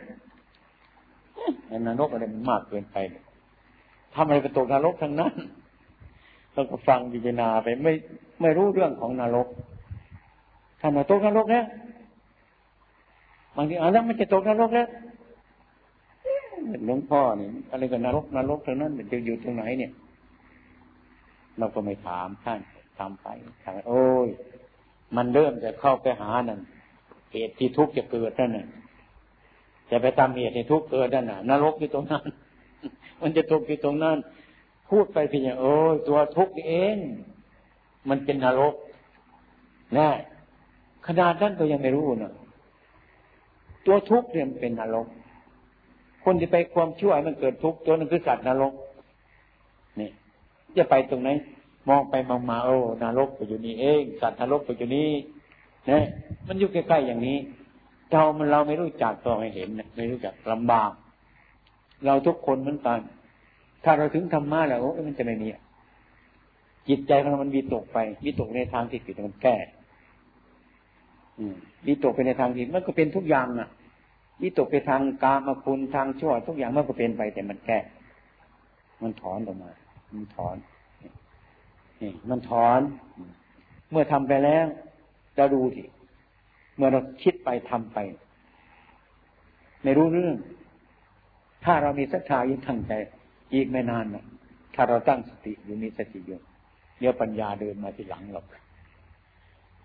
[1.86, 2.96] นรกอะไรมันมากเกินไป
[4.14, 5.32] ทำอะไรไปตกนรกทั้งนั้น
[6.58, 7.92] เราก็ฟังพิจารณาไปไม่
[8.40, 9.48] ไม่รู้เรื่องของนรก
[10.80, 11.64] ทำมาตกนรกแล้ว
[13.56, 14.88] บางทีอ่านแล้วมันจะตกนรกแล้ว
[16.86, 19.92] หลวงพ่อเนี่ยอะไรกันนรกนรกทางนั้นจะอยู่ตรงไหนเนี่ย
[21.58, 22.60] เราก็ไม่ถามท่าน
[22.98, 23.26] ทำไป
[23.62, 24.28] ทำโอ้ย
[25.16, 26.60] มันเริ่มจะเข้าไปหานั่น
[27.32, 28.66] เหตุที่ทุกข์จะเกิดนั่นน่ะ
[29.90, 32.24] จะไปทำเหตุที่ทุกข์เกิดนั่นน่ะนรกอยู่ตรงนั้น
[33.20, 34.16] มันจะทุกข์อยู่ตรงนั้น
[34.88, 35.72] พูดไปเพียงโอ้
[36.08, 36.96] ตัวทุกข์เอง
[38.08, 38.74] มันเป็นนรก
[39.96, 40.08] นะ
[41.06, 42.32] ขนาดนั้นก็ยังไม่รู้นะ
[43.86, 45.06] ตัวทุกข์เนี่ยเป็นนรก
[46.24, 48.72] คนที่ไปความชั่วมันเกิดทุกข์ตัวนั้นคือสัตว์นรก
[50.00, 50.10] นี่
[50.78, 51.28] จะไปตรงไหน
[51.88, 55.10] มองไปมองมาโอ้นรกไปอยู่นี่เองสัตว์นรกไปอยู่นี่
[55.90, 56.04] นะ
[56.46, 57.38] มันอยู่ใกล้ๆอย่างนี้
[58.12, 60.90] เรามันเราไม่รู้จักตัวไม่เห็นนะไม่รู้จักลำบาก
[62.06, 63.00] เราทุกคนเหมือนกัน
[63.84, 65.48] ถ้าเราถึงธรรมะแล้วโอ้มันจะไม่มี
[66.88, 69.56] จิตใจของเรามันวิตกไปวิตกในทางที่ผิดมันแก้
[71.86, 73.68] วิตกไปในทางผิดมันก็เป็นทุกอย่างอะ
[74.42, 77.78] วิตกไปทางกามคุณทางชั่ว ทุกอย่างมันก็เป็นไป แต่มันแก้
[79.02, 79.70] มันถอนออกมา
[80.14, 80.56] มันถอน
[82.02, 82.80] นี่มันถอน
[83.90, 84.66] เมื่อทำไปแล้ว
[85.36, 85.84] จะดูที
[86.76, 87.98] เมื่อเราคิดไปทำไป
[89.82, 90.36] ไม่รู้เรื่อง
[91.64, 92.92] ถ้าเรามีศรัทธายิ่งทั้งใจ
[93.52, 94.24] อีกไม่นานนะ
[94.74, 96.40] ถ้าเราตั้งสติอยู่มีสติอยู่
[96.98, 98.42] เดี๋ยวปัญญาเดินมาที่หลังเรา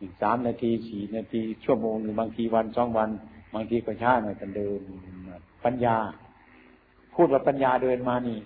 [0.02, 3.10] อีกสามนาทีสี่นาทีชั่วโมงหรือบางทีวันสองวัน
[3.54, 4.80] บางทีก็ช้าหน่อยกันเดิน
[5.65, 5.97] ปัญญา
[7.15, 8.38] พูดว่าปัญญาเดินมานี่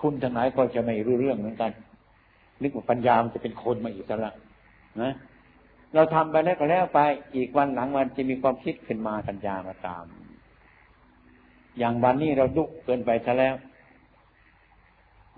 [0.00, 1.70] คุณทั้งหลายก็จะไม่รู้เรื่องเหมือนกัน
[2.62, 4.20] นึกว่าปัญญามันจะเป็นคนมาอีกแล้ว
[5.02, 5.12] นะ
[5.94, 7.00] เราทำไปแล้วก็แล้วไป
[7.34, 10.04] อีกวันหลังวันจะมีความคิดขึ้นมาปัญญามาตาม
[11.78, 13.54] อย่างวันนี้เราดุเกินไปซะแล้ว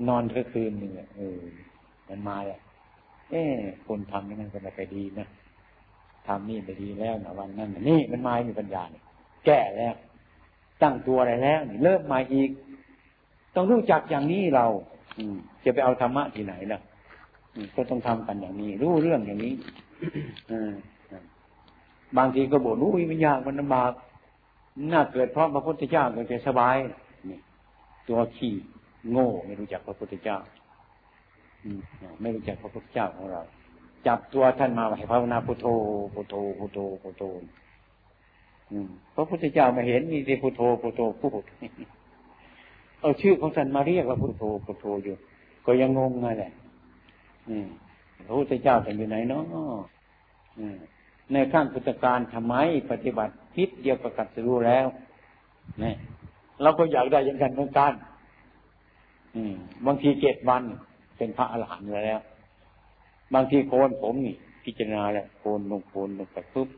[0.09, 1.39] นอนก็คืนหนึ่งเออ
[2.09, 2.61] มันมาแล้ว
[3.31, 3.43] เอ๊
[3.87, 5.29] คนทำนี่มันก็ไม่ไปดีนะ
[6.27, 9.05] ทำนี่ไปดีแล้วนะวันนั้นนี่มันมามีปัญญาเนี่ย
[9.47, 9.95] แก้แล้ว
[10.83, 12.51] ตั้งตัวอะไรแล้วนี่เริ่มมาอีก
[13.55, 14.67] ต้องรู้จักอย่างนี้เรา
[15.19, 16.81] อืมจะไปเอาธรรมะที่ไหนล่ะ
[17.77, 19.55] ก็ต้องทำกันอย่างนี้ รู้เรื่องอย่างนี้
[22.19, 23.93] บางทีก็บ่นรู้มันยากมันลำบาก
[24.93, 26.77] น่าเกิดเพราะพระพุทธเจ้าก็จะสบาย
[27.31, 27.39] นี่
[28.09, 28.55] ตัวขี้
[29.11, 30.39] โง่ไม่รู้จักพระพุทธเจ้า
[32.21, 33.43] ไม่รู้จักพระพุทธเจ้าของเรา
[34.07, 35.67] จับตัวท่านมาให้ภาวนาพุทโธ
[36.15, 37.25] พุทโธพุทโธพุทโธ
[39.15, 41.43] พระพุทธเจ้ามาเห็นมีแต่พุทโธพุทโธพูด
[43.01, 45.15] เอาชื่อของท่านมาเรียกว่าพุทโธพุทโธอยู่
[45.67, 46.53] ก็ยังงงไงแหละ
[48.27, 49.45] พระพุทธเจ้าท่านอยู่ไหนเนาะ
[51.33, 52.55] ในขั้งพุทธการทำไม
[52.91, 54.87] ปฏิบัติพิษเดียวกับกัดสู้แล้ว
[55.81, 55.97] เนี่ย
[56.63, 57.93] เราก็อยากได้อย่างกันเหมือนกัน
[59.87, 60.62] บางทีเจ็ดวัน
[61.17, 62.21] เป็นพระอรหันต์แล้ว
[63.35, 66.69] บางทีโกนผมนี่ พิจารณาแล้วโกนลงโกนลงไปปุ๊บ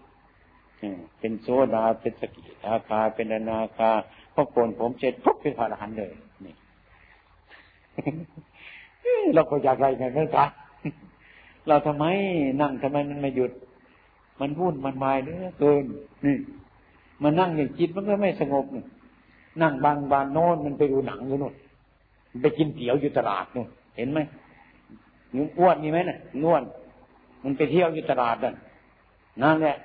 [1.19, 3.91] เป็นโซดาเป็นสกิทาคา เป็นอนาคา
[4.35, 6.11] พอโกนผมเสร็จปุ๊บเป็นพระอรหันต์เลย
[6.45, 6.55] นี่
[9.35, 10.51] เราก็อยากไรไงเหมือนกัน
[11.69, 12.05] เราทำไม
[12.61, 13.53] นั่งทำไมมันไม่หยุด
[14.41, 15.85] มันวุ่นมันวายเหลือเกิน
[16.25, 16.37] นี่
[17.23, 18.85] มันนั่งอย่างจิตมันก็ไม่สงบนี่
[19.63, 21.55] นั่งบางบานโน่นมันไปดูหนังอยู่นู่น
[22.43, 24.21] ไปกินเตี๋ยวอยู่ตลาดนู่นเห็นไหม
[25.37, 26.63] นุ่อ้วนนี่ไหมน่ะง่วน
[27.43, 28.55] มันไปเที่ยวอยู่ตลาดนั่น
[29.43, 29.77] นั่นแหละ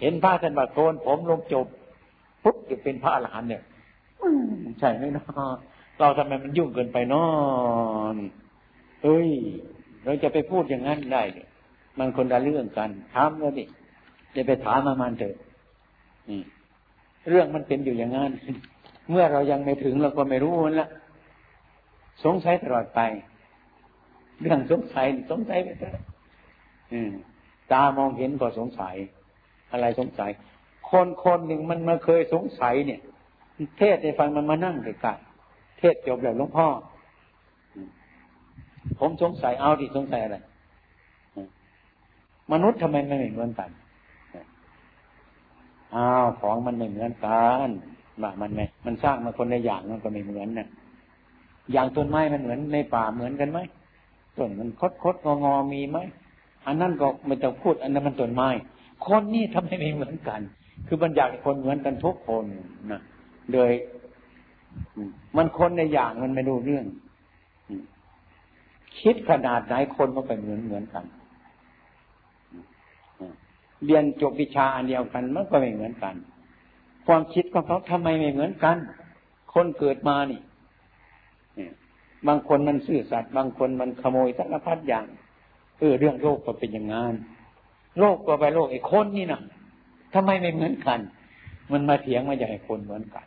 [0.00, 1.66] เห็นพระท่านบาโกนผมลงจบ
[2.42, 3.62] ปุ๊บจะเป็นพระอรหันต์เนี่ย
[4.78, 5.26] ใช่ไหมเนาะ
[5.98, 7.26] เราทำไมมันยุ่งเกินไปนอ
[8.14, 8.16] น
[9.02, 9.30] เอ้ย
[10.04, 11.48] เราจะไปพูดอย่างนั้นได้เนี่ย
[11.98, 13.64] มันคนละเรื่องกันถามแล้วดิ
[14.34, 15.34] จะไปถามมามันเถอะ
[17.28, 18.30] เรื่องมันเป็นอยู่อย่างนั้น
[19.10, 20.88] เมื่อเรายังไม่ถึงเราก็ไม่รู้มันละ
[22.24, 23.00] สงสัยตลอดไป
[24.40, 25.94] เรื่องสงสัยสงสัยไปเถอะ
[27.72, 28.96] ตามองเห็นก็สงสัย
[29.72, 30.30] อะไรสงสัย
[30.90, 33.00] คนคนหนึ่งมันมาเคยสงสัยเนี่ย
[33.78, 35.12] เทศในฟังมันมานั่งใกล้
[35.78, 36.66] เทศจบแล้วหลวงพ่อ
[39.00, 40.38] ผมสงสัยเอาดิสงสัยอะไร
[42.52, 43.70] มนุษย์ทำไมไม่เหมือนกัน
[45.94, 47.68] อ้าวของมันไม่เหมือนกัน
[48.22, 50.68] ว่ามันไม่มันสร้างมาคนในอย่างมันก็ไม่เหมือนนะ
[51.72, 53.58] อย่างต้นไม้มันเหมือนในป่าเหมือนกันไหม
[54.38, 55.98] ต้นมันคดคดงองอมีไหม
[56.66, 58.48] อันนั้นก็ไม่ต้องพูดอันนั้นมันต้นไม้
[59.06, 60.40] คนนี่ทำไมไม่เหมือนกัน
[60.86, 62.44] คือบัญญัติคนเหมือนกันทุกคน
[62.90, 63.00] นะ
[63.52, 63.70] โดย
[65.36, 66.84] มันคนในอย่างมันไม่รู้เรื่อง
[69.00, 71.04] คิดขนาดไหนคนมันไปเหมือนเหมือนกัน
[73.84, 76.14] เรียนจบวิชาอันเดียวกันมันก็ไม่เหมือนกัน
[77.06, 78.76] ความคิดของเขาทำไมไม่เหมือนกัน
[79.54, 80.40] คนเกิดมานี่
[82.26, 85.04] บางคนมันซื่อสัตย์บางคนมันขโมยสารพัดอย่าง
[85.78, 87.14] เออเรื่องโลกก็เป็นอย่างนั้น
[87.98, 89.40] โลกก็ไปโลกไอ้คนนี่นะ
[90.14, 90.98] ทำไมไม่เหมือนกัน
[91.72, 93.26] มันมาเถียงมาอย่างไอ้คนเหมือนกัน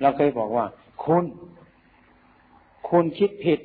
[0.00, 0.64] เราเคยบอกว่า
[1.04, 1.24] คุณ
[2.88, 3.60] คุณคิดผิด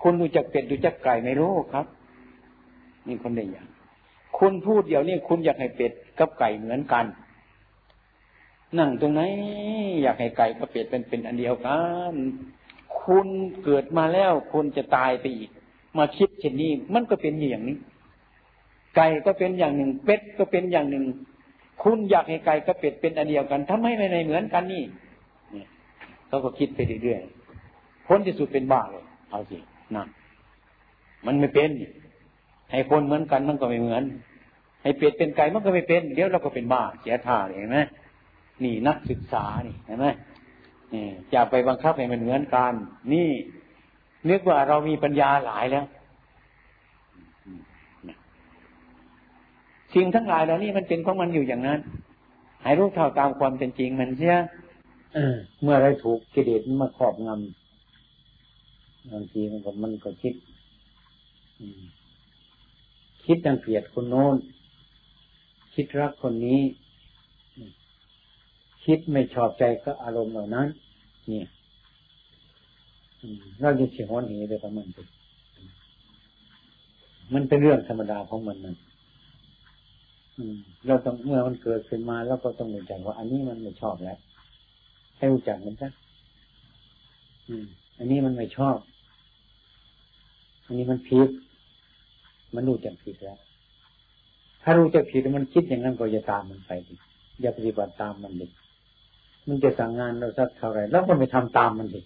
[0.00, 1.86] คุณดูจักเป็ดดูจักไก่ไม่รู้ครับ
[3.06, 3.66] นี่คนได้อย่าง
[4.38, 7.04] คุณพูดเดี๋ยวนี้คุณอยากให้เป็ดกับไก่เหมือนกัน
[8.78, 9.22] นั่งตรงไหน
[10.02, 11.80] อยากให้ไก่กับเป็ดเป็นเป็นอันเดียวกั
[12.12, 12.14] น
[13.00, 13.28] คุณ
[13.64, 15.50] เกิดมาแล้วคุณจะตายไปอีก
[15.98, 17.78] มาคิดเช่นนี้มันก็เป็นอย่างนี้
[18.96, 21.04] ไก่ก็เป็นอย่างหนึ่ง เป็ดก็เป็นอย่างหนึ่ง
[21.82, 24.84] คุณอยากให้ไก่กับเป็ดเป็นอันเดียวกันทำไมไม่ในเหมือนกันนี่
[26.28, 29.58] เขาก็คิดไปเรื่อยๆพ้นที่สุดเป็นบ้าเลย เอาสิ
[29.94, 30.08] นั่น
[31.26, 31.70] มันไม่เป็น
[32.72, 34.04] ให้คนเหมือนกันมันก็ไม่เหมือน
[34.82, 37.78] ให้เป็ดเป็นไก่มันก็ไม่เป็น เดี๋ยวเราก็เป็นบ้าเสียท่าเห็นไหม
[38.64, 40.06] นี่นักศึกษานี่เห็นไหม
[40.94, 42.72] นี่จะไปบังคับให้มันเหมือนกัน
[43.12, 43.28] นี่
[44.30, 45.84] นึกว่าเรามีปัญญาหลายแล้ว
[49.94, 51.80] สิ่งทั้งหลายเหล่านี้มันเป็นของมันอยู่อย่างนั้น
[52.62, 54.36] ให้รู้เท่าตามความเป็นจริงมันเสีย
[55.62, 60.34] เมื่อไรถูกกิเลสมาครอบงำบางทีมันก็มันก็คิด
[63.26, 64.36] คิดดังเกลียดคนโน้น
[65.74, 66.60] คิดรักคนนี้
[68.86, 70.68] คิดไม่ชอบใจก็อารมณ์เหล่านั้น
[71.28, 71.46] เนี่ย
[73.60, 74.98] เราจะเสียหัวหนีไปกับมันไป
[77.34, 78.74] มันเป็นเรื่องธรรมดาของมันมัน
[80.86, 84.18] เราต้องเมื่อมันเกิดขึ้นมาแล้วก็ต้องรู้จักว่า อันนี้มันไม่ชอบแล้ว
[85.16, 85.90] ให้รู้จักมันซะ
[87.98, 88.76] อันนี้มันไม่ชอบ
[90.66, 91.28] อันนี้มันผิด
[92.54, 93.38] มันรู้จักผิดแล้ว
[94.62, 96.94] ถ้ารู้จักผิดมันคิดอย่างนั้นก็จะตามมันไปดิ
[97.40, 98.46] อย่าปฏิบัติตามมันดิ
[99.48, 102.00] มันจะสั่งงานเราสักเท่าไรเราก็ไม่ทำตามมันดิ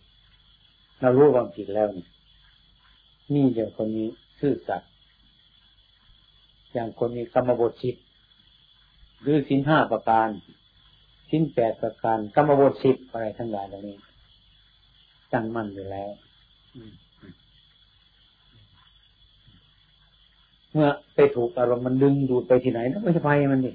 [1.01, 2.05] เรารู้ความผิดแล้วนี่
[3.35, 4.09] นี่เดี๋ยวคนนี้
[4.41, 4.91] ซื่อสัตย์
[6.73, 7.97] อย่างคนมีกรรมบทสิบ
[9.21, 10.29] หรือสินห้าประการ
[11.31, 13.99] สินแปดประการกรรมบทสิบอะไรทั้งหลายเหล่านี้
[15.33, 16.11] ตั้งมั่นอยู่แล้ว
[20.73, 23.75] เมื่อไปถูกอารมณ์มันดึงดูดไปที่ไหนแล้วไม่ไปมันนี่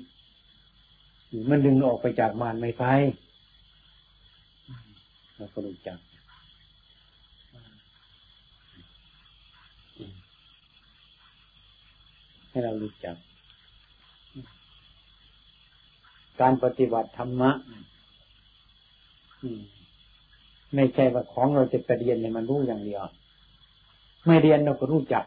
[1.50, 2.86] มันดึงออกไปจากมานไม่ไป
[5.38, 5.98] เราก็รู้จัก
[12.50, 13.16] ให้เรารู้จัก
[16.42, 17.52] การปฏิบัติธรรมะ
[20.76, 23.02] ไม่ใช่ว่าของเราจะไปเรียนในมันรู้อย่างเดียว
[24.26, 25.26] ไม่เรียนเราก็รู้จัก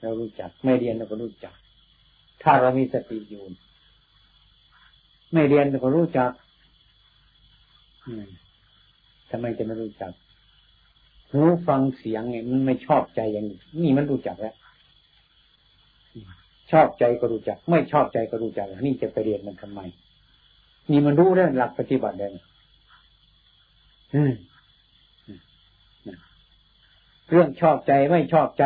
[0.00, 1.54] เรารู้จัก ไม่เรียนเราก็รู้จัก
[2.42, 3.44] ถ้าเรามีสติอยู่
[5.32, 6.30] ไม่เรียนเราก็รู้จัก
[9.30, 10.12] ทำไมจะไม่รู้จัก
[11.30, 14.54] หูฟังเสียงเนี่ยมันไม่ชอบใจอย่างนี้นี่มันรู้จักแล้ว
[16.72, 19.80] ชอบใจก็รู้จัก ไม่ชอบใจก็รู้จักนี่จะไปเรียนมันทำไม
[20.90, 22.30] นี่มันรู้เรื่องหลักปฏิบัติเลย
[27.30, 28.64] เรื่องชอบใจไม่ชอบใจ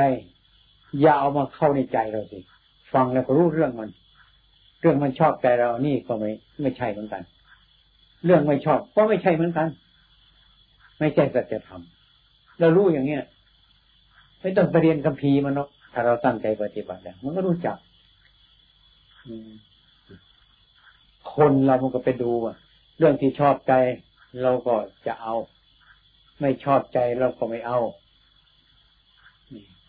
[1.01, 2.39] อย่าเอามาเข้าในใจเราสิ
[2.93, 3.91] ฟังแล้วก็รู้เรื่องมัน
[4.81, 7.23] เรื่องมันชอบใจเรานี่ก็ไม่ไม่ใช่เหมือนกัน
[8.25, 9.69] เรื่องไม่ชอบก็ไม่ใช่เหมือนกัน
[10.99, 11.83] ไม่ใช่สัจธรรม
[12.61, 13.23] เรารู้อย่างเนี้ย
[14.41, 17.77] ไม่ต้องไปเรียนคัมภีร์มันเนาะถ้าเราตั้งใจปฏิบัติแล้วมันก็รู้จัก
[21.35, 22.57] คนเรามันก็ไปดูอะ
[22.99, 23.73] เรื่องที่ชอบใจ
[24.43, 24.75] เราก็
[25.07, 25.35] จะเอา
[26.41, 27.81] ไม่ชอบใจเราก็ไม่เอา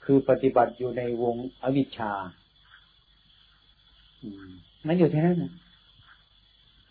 [0.04, 2.12] คือปฏิบัติอยู่ในวงอวิชชา
[4.88, 5.52] มันอยู่ที่นั้นนะ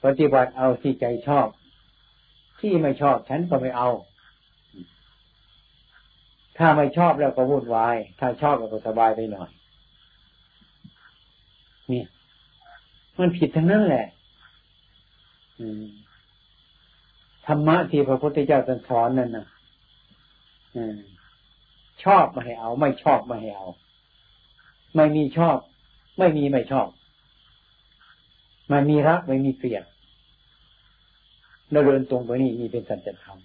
[0.04, 1.48] ปฏิบัติเอาที่ใจชอบ
[2.60, 3.88] ที่ไม่ชอบฉันก็ไม่เอา
[6.58, 9.50] ถ้าไม่ชอบแล้วก็วุ่นวาย ถ้าชอบก็สบายไปหน่อย
[11.92, 12.04] นี่
[13.18, 14.06] มันผิดทั้งนั้นแหละ
[17.46, 19.46] ธรรมะที่พระพุทธเจ้าสอนนั่นนะ
[22.04, 23.66] ชอบม่ให้เอา ไม่ชอบม่ให้เอา
[24.94, 25.58] ไม่มีชอบ
[26.18, 26.88] ไม่มีไม่ชอบ
[28.68, 29.84] ไม่มีรักไม่มีเกลียด
[31.70, 33.38] เราเดินตรงไปนี่มีเป็นสัจธรรม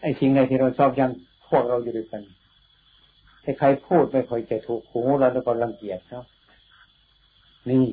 [0.00, 1.10] ไอ้สิ่งไหนที่เราชอบยัง
[1.48, 2.22] พวกเราอยู่ด้วยกัน
[3.44, 6.22] ถ้าใครพูดไม่ค่อยจะถูกหูเราแล้วก็รังเกียจเขา
[7.70, 7.84] นี่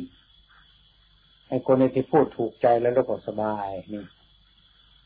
[1.49, 4.03] ไอ้คนที่พูดถูกใจแล้วเราก็สบายนี่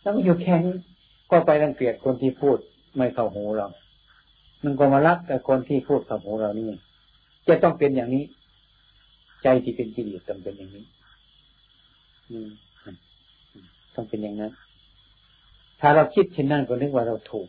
[0.02, 0.76] แล้วมันอยู่แค่นี้
[1.32, 2.58] ก็ไปรังเกียจคนที่พูด
[2.98, 3.68] ไม่เข้าหูเรา
[4.64, 6.66] มันก็มารักแต่คนที่พูดเข้าหูเรานี่
[7.48, 8.24] จะต้องเป็นอย่างนี้
[9.46, 10.86] ใจที่เป็นกิเลสต้องเป็นอย่างนี้
[13.96, 14.52] ต้องเป็นอย่างนั้น
[15.80, 17.48] ถ้าเราคิดเช่นนั้นก็นึกว่าเราถูก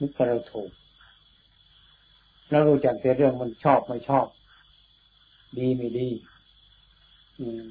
[0.00, 0.70] นึกว่าเราถูก
[2.50, 4.26] เรารู้จักแต่เรื่องมันชอบไม่ชอบ
[5.58, 6.08] ดีไม่ดี
[7.40, 7.64] อืม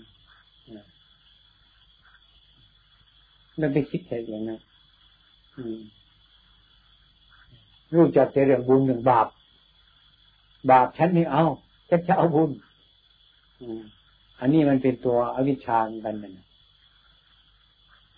[3.59, 4.59] นั่นไปคิดแค่อย่างนั้น
[7.93, 9.27] รู้จักแต่เรื่องบุญเรื่องบาป
[10.71, 11.43] บาปฉันไม่เอา
[11.89, 12.51] ฉันจะเอาบุญ
[14.39, 16.33] อันนี้มันเป็นตัวอวิชชากันนั่น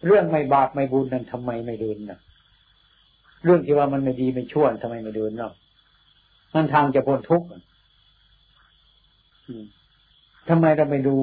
[0.06, 2.20] เรื่องไม่บาปไม่บุญนั้นทำไมไม่เดินนะ
[3.44, 5.54] เรื่องที่ว่ามันไม่ดีไม่ชั่วทำไมไม่เดินเนาะ
[6.54, 7.48] มันทางจะพ้นทุกข์
[10.50, 11.18] ทำไมเราไม่ดู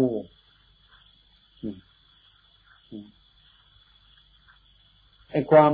[5.31, 5.73] ไอ้ความ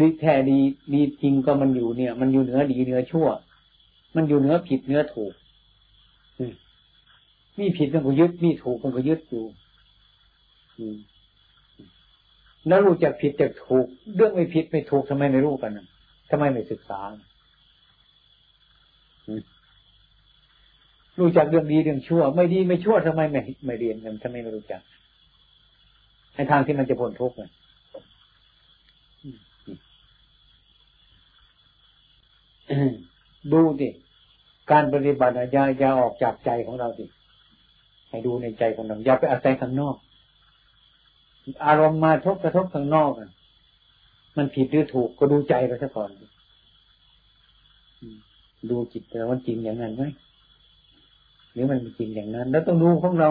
[0.00, 0.58] ดีแท้ดี
[0.94, 3.28] ดีจริงก็มันอยู่เนี่ย มันอยู่เหนือดีเหนือชั่ว
[4.16, 5.32] มันอยู่เนื้อผิดเนื้อถูก
[7.58, 9.44] มีผิดมันก็ยึด มีถูกมันก็ยึดอยู่
[12.68, 15.72] แล้วรู้จักผิดจากถูก เรื่องไม่ผิดไม่ถูกทำไมไม่รู้กัน
[16.30, 17.00] ทำไมไม่ศึกษา
[21.18, 24.80] รู้จักเรื่องดีเรื่องชั่ว ไม่ดีไม่ชั่วทำไมไม่ไม่เรียนกันทำไมไม่รู้จัก
[26.34, 27.36] ในทางที่มันจะพ้นทุกข์
[33.52, 33.88] ดูดิ
[34.72, 37.04] การปฏิบัติอย่าอย่าออกจากใจของเราสิ
[38.08, 39.96] ให้ดูในใจของเราอย่าไปอาศัยข้างนอก
[41.66, 43.10] อารมณ์มาทบกระทบข้างนอก
[44.36, 46.10] มันผิดหรือถูกก็ดูใจเราซะก่อน
[48.70, 50.02] ดูจิตเราว่าจริงอย่างนั้นไหม
[51.52, 53.30] หรือมันจริงอย่างนั้น แล้วต้องดูของเรา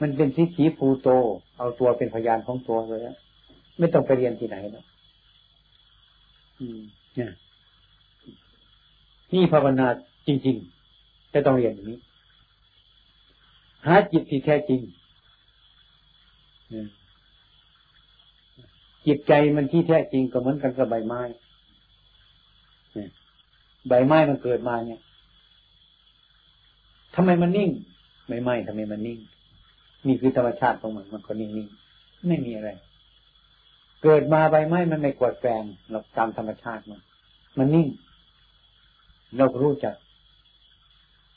[0.00, 1.08] มันเป็นสิขีภูโต
[1.58, 3.00] เอาตัวเป็นพยานของตัวเลย
[3.78, 4.84] ไม่ต้องไปเรียนที่ไหนแล้ว
[7.16, 7.32] เนี่ย
[9.32, 9.86] นี่ภาวนา
[10.26, 11.98] จริงๆ จะต้องเรียนอย่างนี้
[13.86, 14.80] หาจิตที่แท้จริง
[19.06, 21.20] จิตใจมันที่แท้จริงก็เหมือนกันกับใบไม้
[23.88, 25.00] ใบไม้มันเกิดมาเนี่ย
[27.14, 27.70] ทำไมมันนิ่ง
[28.28, 29.18] ไม่ไม่ทำไมมันนิ่ง
[30.06, 32.70] นี่คือธรรมชาติของมันมันก็นิ่งๆไม่มีอะไร
[34.02, 37.00] เกิดมาใบไม้มันไม่กวดแปลงเราตามธรรมชาติมัน
[37.58, 37.88] มันนิ่ง
[39.36, 39.94] เรารู้จัก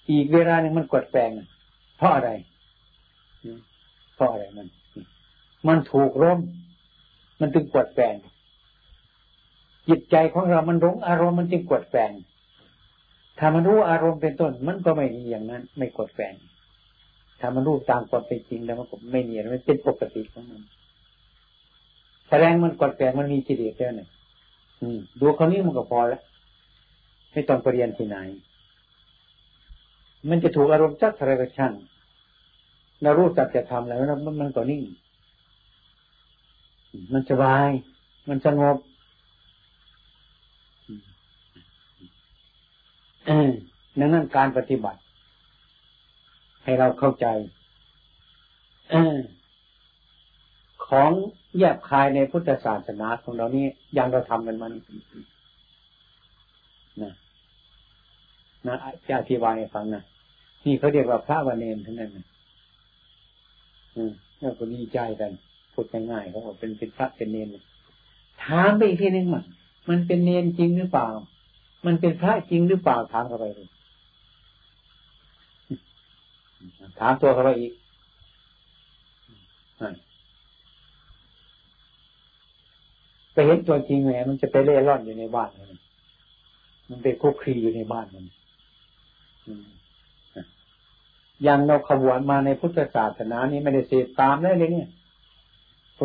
[0.09, 1.29] อีกเวลาหนึ่งมันกดแปลง
[1.97, 2.29] เพราะอะไร
[4.15, 4.67] เพราะอะไรมัน
[5.67, 6.39] มันถูกร่ม
[7.39, 8.15] มันจึงกดแปลง
[9.87, 12.11] จิตใจของเรามันหลงอารมณ์มันจึงกดแปลง
[13.39, 16.33] ถ้ามันรู้อารมณ์เป็นต้น มันก็ไม่มีอย่างนั้น ไม่กดแฝง
[17.39, 20.61] ถ้ามันรู้ตามความเป็นจริงแล้วมันก็ไม่มีอะไมันเป็นปกติของมัน
[22.29, 24.09] แสดงมันกดแฝงมันมีจิตเดียวเนี่ย
[25.19, 26.21] ดูเขานี้มันก็พอแล้ว
[27.31, 28.17] ไม่ต้องไปเรียนที่ไหน
[30.29, 31.73] มันจะถูกอารมณ์จักอะไรก็ช่าง
[33.01, 34.83] เรารู้จักจะทำแล้วมันมันก็นิ่ง
[37.13, 37.69] มันสบาย
[38.29, 38.77] มันสงบ
[43.99, 44.99] นั่นนั่นการปฏิบัติ
[46.63, 47.25] ให้เราเข้าใจ
[48.93, 48.95] อ
[50.87, 51.11] ของ
[51.57, 53.65] แยบคายในพุทธศาสนาของเรานี่
[53.97, 54.73] ยังเราทำกันมัน
[57.01, 57.13] นะ
[58.67, 58.75] นะ
[59.07, 60.03] จะอธิบายให้ฟังนะ
[60.65, 62.25] นี่เขาเรียกว่าพระวันเนนทั้งนั้นนะ
[63.95, 65.31] อืมแล้วก็ดีใจกัน
[65.73, 67.47] พูดง่ายๆเขาบอกเป็นเป็นพระเป็นเนน
[68.43, 69.43] ถามไปอีกทีนึงมัน
[69.89, 71.07] มันเป็นเนนจริงหรือเปล่า
[71.85, 73.69] มันเป็นพระจริงหรือเปล่าถามเข้าไปเลย
[76.99, 77.73] ถามตัวเข้าไปอีก
[83.33, 85.79] ไปเห็นตัวจริงไงมันจะไปเล่ร่อนอยู่ในบ้านมัน
[86.89, 88.25] มันไปคุกคีอยู่ในบ้านมัน
[91.43, 94.89] อย่างเราขบวนมาในพุทธศาสนานี้ไม่ได้เสพตามได้เลยเนี่ย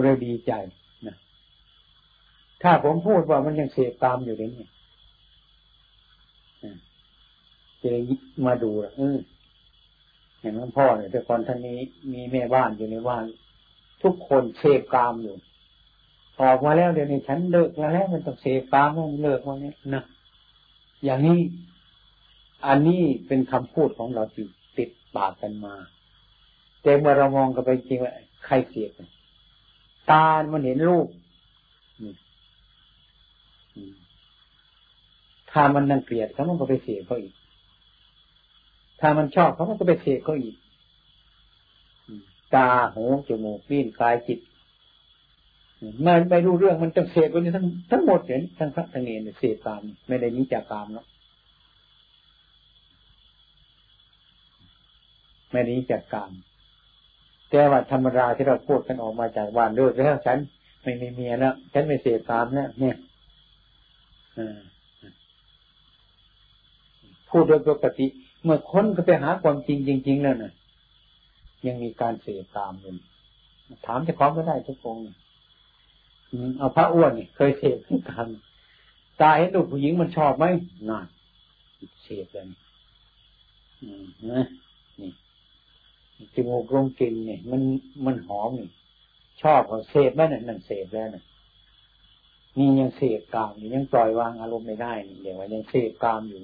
[0.05, 0.53] เราดีใจ
[1.07, 1.17] นะ
[2.63, 4.71] ถ้าผมพูดว่ามันยังเสพตามอยู่เลยเนี่ย
[7.81, 8.01] จะได้
[8.47, 9.17] มาดูเออ
[10.41, 11.79] อย่างหลวงพ่อเนี่ยแต่ก่อนท่านนี้
[12.13, 13.25] มีแม่บ้านอยู่ในบ้าน
[14.03, 15.35] ทุกคนเสพกามอยู่
[16.41, 20.03] ออกมาแล้วเดี๋ยวนี้ฉันเลิกแล้วแล้วมันต้องเสพกามมันเลิกวันนี้นะ
[21.05, 21.39] อย่างนี้
[22.67, 24.47] อันนี้เป็นคำพูดของเราที่
[24.79, 25.75] ติดปากกันมา
[26.83, 28.13] แต่เมื่อเรามองกันไปจริงว่า
[28.47, 28.91] ใครเสียบ
[30.11, 31.09] ตา มันเห็นรูป
[35.51, 37.35] ถ้ามันนังเกลียดเขามันก็ไปเสียเขาอีก
[39.01, 40.57] ถ้ามันชอบเขามันก็ไปเสียเขาอีก
[42.55, 44.41] ตา หู จมูก ลิ้น กาย จิต
[46.07, 51.07] มันไปรู้เรื่องมันจะเสพไปนี่ทั้งทั้งหมดเลยทั้งพระทั้งเนรเสพตาม ไม่ได้นิจากามแล้ว
[55.53, 56.33] ไม่ได้นิจากกาม
[57.51, 60.39] แต่ว่าธรรมราที่เราพูดกันออกมาจากวานเลิกแล้วฉัน
[60.83, 62.97] ไม่มีเมียแล้วฉันไม่เสพตามแล้วเนี่ย
[67.31, 68.07] พูดโดยปกติ
[68.45, 70.53] เมื่อค้นก็ไปหาความจริงจริง ๆ แล้วนะ
[71.67, 72.93] ยังมีการเสพตามอยู่
[73.87, 74.97] ถามจะคล้องก็ได้ทุกอง
[76.59, 77.79] เอาพระอ้วนนี่เคยเสพ
[78.09, 78.29] กัน
[79.21, 80.45] ตาเห็นลูกผู้หญิงมันชอบไหม
[80.91, 81.01] น่า
[82.03, 82.45] เสพเลย
[84.33, 84.47] นะ
[86.35, 87.63] จมูกลงกลิ่นเนี่ย มัน
[88.07, 88.69] มันหอมนี่
[89.43, 91.25] ชอบเขาเสพไหมเนี่ยนั่นเสพแล้วนะ
[92.59, 96.39] นี่ยังเสพกามอยู่ยังปล่อยวางอารมณ์ไม่ได้นี่เดี๋ยวยังเสพกามอยู่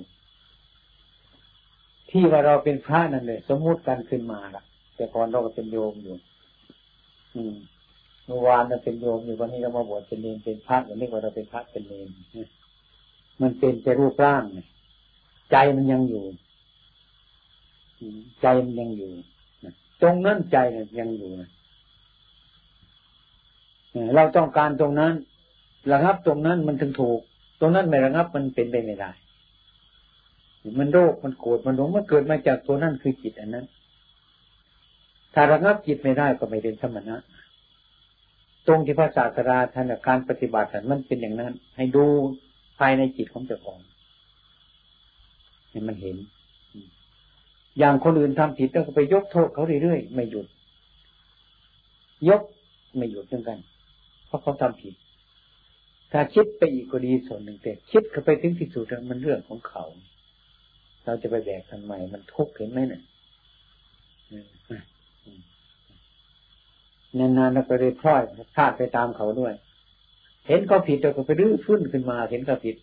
[2.10, 4.62] ที่ว่าเราเป็นพระนั่นเลยสมมุติกันขึ้นมาล่ะ
[4.96, 6.16] แต่ก่อนเราก็เป็นโยมอยู่
[7.34, 7.54] อืม
[8.26, 12.08] เมื่อวานเราเป็นโยมอยู่วันนี้เรามาบวชเป็นเนรเป็นพระอย่างนี้ว่าเราเป็นพระเป็นเนร
[13.40, 14.66] มันเป็นแต่รูปร่างเนี่ย
[15.50, 16.24] ใจมันยังอยู่
[18.42, 19.12] ใจมันยังอยู่
[20.04, 21.50] ตรงนั้นใจนยังอยู่นะ
[24.14, 25.12] เราต้องการตรงนั้น
[25.92, 27.20] ระงับตรงนั้นมันถึงถูก
[27.60, 29.10] ตรงนั้นไม่ระงับมันเป็นไปไม่ได้
[30.78, 33.66] มันโรคมันโกรธมันหลงมันเกิดมาจากตัวนั่นคือจิตอันนั้น
[35.34, 37.16] ถ้าระงับจิตไม่ได้ก็ไม่เป็นสมณะ
[38.66, 42.04] ตรงที่พระศาสดาท่านการปฏิบัติมันเป็นอย่างนั้น ให้ดู
[42.78, 43.78] ภายในจิตของเจ้าของ
[45.70, 46.16] เนี่ยมันเห็น
[47.78, 50.46] อย่างคนอื่นทำผิดแล้วก็ไปยกโทษเขาเรื่อยๆไม่หยุด
[52.28, 52.42] ยก
[52.96, 53.58] ไม่หยุดเหมือนกัน
[54.26, 54.94] เพราะเขาทำผิด
[56.12, 59.84] ถ้าคิดไปอีกก็ดีส่วนหนึ่งแต่คิดเข้าไปถึงที่สุดมันเรื่องของเขา
[61.04, 63.02] เราจะไปแบกทำไมมันทุกข์เห็นไหมเนี่ย
[67.18, 68.22] นานๆเราก็เลยพลอย
[68.54, 69.54] พลาดไปตามเขาด้วย
[70.46, 72.76] เห็นเขาผิดเราก็ไปรื้อฟื้นขึ้นมาเห็นเขาผิด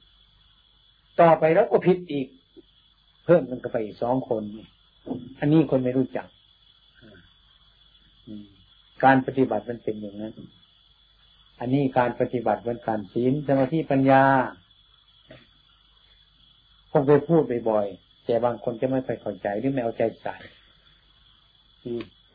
[1.20, 2.28] ต่อไปแล้วก็ผิดอีก
[3.26, 4.44] เพิ่มมันก็ไปอีกสองคน
[5.40, 6.28] อันนี้คนไม่รู้จัก
[9.04, 10.34] การปฏิบัติมันเป็นอย่างนั้น
[11.60, 14.24] อันนี้การปฏิบัติเป็นการศีลสมาธิปัญญา
[16.92, 20.36] คงไปพูดบ่อยๆแต่บางคนจะไม่ค่อยเข้าใจหรือไม่เอาใจใส่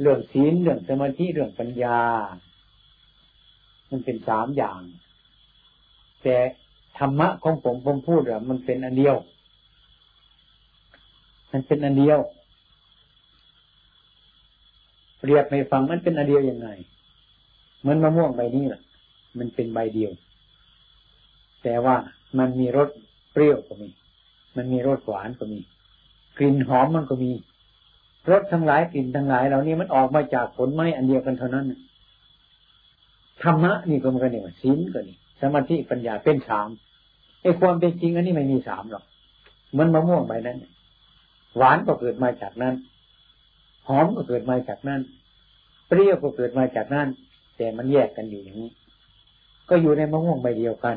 [0.01, 2.01] เรื่องศีลเรื่องสมาธิเรื่องปัญญา
[3.91, 4.81] มันเป็นสามอย่าง
[6.23, 6.37] แต่
[6.99, 9.17] ธรรมะของผมผมพูดอะมันเป็นอันเดียว
[11.53, 12.21] มันเป็นอันเดียว
[15.27, 16.69] เรียบไม่ฟังมันเป็นอันเดียวยังไง
[17.81, 18.83] เหมือนมะม่วงใบนี้แหละ
[19.39, 20.13] มันเป็นใบเดียว
[21.63, 21.97] แต่ว่า
[22.39, 22.89] มันมีรส
[23.33, 23.89] เปรี้ยวก็มี
[24.57, 25.59] มันมีรสหวานก็มี
[26.39, 27.33] กลิ่นหอมมันก็มี
[28.31, 31.67] รสทั้งหลายกลิ่นทั้งหลายเหล่านี้มันออกมาจากผลไม้อันเดียวกันเท่านั้น
[33.43, 36.69] ธรรมะนี่ก็มันก็เนี่ยศีลก็นี่สมาธิปัญญาเป็นสาม
[37.43, 39.05] ไอ้ความเป็นจริงอันนี้ไม่มีสามหรอก
[39.71, 40.59] เหมือนมะม่วงใบนั้น
[41.57, 42.75] หวานก็เกิดมาจากนั้น
[43.89, 45.01] หอมก็เกิดมาจากนั้น
[45.89, 47.09] เปรี้ยวก็เกิดมาจากนั้น
[47.57, 48.71] แต่มันแยกกันอยู่อย่างนี้
[49.69, 50.97] ก็อยู่ในมะม่วงใบเดียวกัน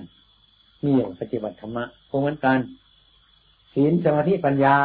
[0.83, 2.59] นี่อย่างปฏิบัติธรรมะก็เหมือนกัน
[3.73, 4.75] ศีลสมาธิปัญญา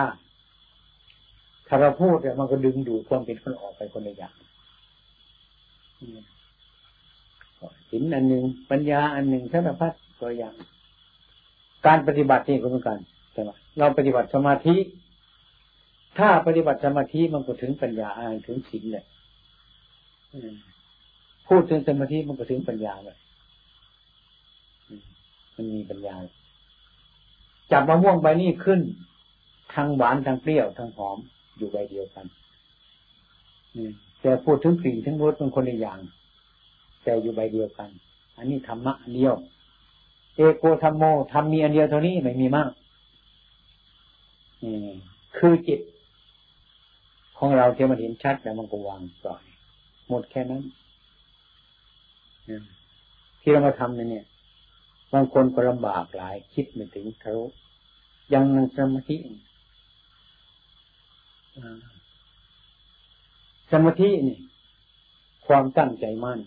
[1.66, 4.34] ถ้าเราพูดเนี่ยมันก็ดึงดูดความเป็นคนออกไปคนละอย่าง
[7.90, 10.54] ศีลอันหนึ่งปัญญาอันหนึ่งสารพัดตัวอย่าง
[11.86, 12.98] การปฏิบัตินี่ก็เหมือนกัน
[13.32, 14.76] ใช่ไหมเราปฏิบัติสมาธิ
[16.18, 18.10] ถ้าปฏิบัติสมาธิมันก็ถึงปัญญา
[18.46, 19.04] ถึงศีลเลย
[21.48, 23.18] พูดถึงสมาธิมันก็ถึงปัญญาเลย
[25.54, 26.14] มันมีปัญญา
[27.72, 28.80] จับมะม่วงใบนี้ขึ้น
[29.74, 31.18] ทางหวานทางเปรี้ยวทางหอม
[31.56, 32.26] อยู่ใบเดียวกัน
[34.20, 35.98] แต่พูดถึงกลิ่นทั้งรสเป็นคนละอย่าง
[37.04, 37.88] แต่อยู่ใบเดียวกัน
[38.36, 39.34] อันนี้ธรรมะอันเดียว
[40.36, 42.70] เอโกธรรมโมทำมีอันเดียวเท่านี้ไม่มีมาก
[45.36, 45.80] คือจิต
[47.44, 49.42] ของเราที่มันเห็นชัดแล้วมันก็วางปล่อย
[50.08, 50.62] หมดแค่นั้น
[53.40, 54.24] ที่เรามาทำเนี่ย
[55.12, 57.34] บางคนก็ลำบากหลาย คิดไม่ถึงเขา
[58.32, 59.16] ยังนั่งสมาธิ
[63.70, 64.38] สมาธินี่
[65.46, 66.40] ความตั้งใจมั่น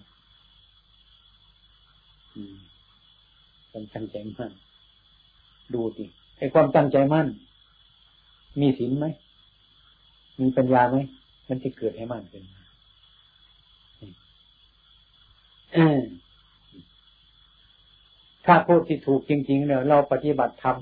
[3.70, 4.52] ความตั้งใจมั่น
[5.74, 6.06] ดูดิ
[6.38, 7.28] ไอ้ความตั้งใจมั่น
[8.62, 9.08] มีศีลไหม
[10.42, 10.98] มีปัญญาไหม
[11.48, 12.64] มันจะเกิดให้มั่นขึ้นมา
[18.46, 20.78] ถ้าพูดที่ถูกจริง ๆ เนี่ย เราปฏิบัติธรรม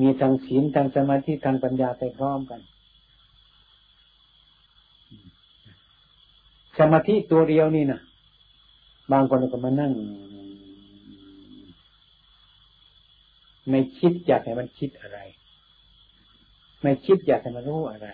[0.00, 2.60] มีทั้งศีลทั้งสมาธิทั้งปัญญาไปพร้อมกัน
[6.78, 8.00] สมาธิตัวเดียวนี่นะ
[9.12, 9.92] บางคนก็มานั่ง
[13.68, 15.18] ไม่คิดอยากให้มันคิดอะไร
[16.84, 18.08] ไม่คิดอยากให้มันรู้อะไร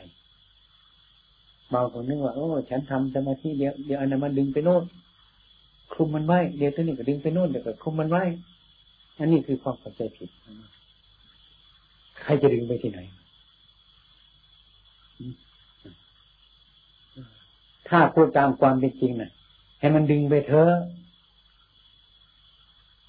[1.72, 4.84] บางคนนึกว่าโอ้ฉันทำสมาธิเดี๋ยวเดี๋ยวอันนั้นมันดึงไปโน่น
[5.92, 8.22] คลุมมันไว้เดี๋ยวตัวนี้ก็ดึงไปโน่นเดี๋ยวก็คลุมมันไว้
[9.18, 10.30] อันนี้คือความเข้าใจผิด
[12.22, 13.00] ใครจะดึงไปที่ไหน
[17.88, 19.30] ถ้าพูดตามความเป็นจริงนะ่ะ
[19.80, 20.72] ให้มันดึงไปเถอะ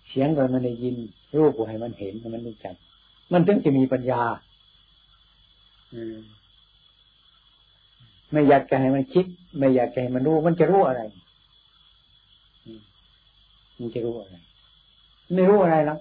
[0.09, 0.95] เสียงก็มันได้ยิน
[1.37, 2.75] รูปก็ให้มันเห็นให้มันรู้จัก
[3.31, 4.21] มันถึงจะมีปัญญา
[8.31, 9.25] ไม่อยากจะให้มันคิด
[9.57, 11.01] ไม่อยากจะให้มันรู้ มันจะรู้อะไร
[13.79, 14.35] มันจะรู้อะไร
[15.33, 15.99] ไม่รู้อะไรหรอก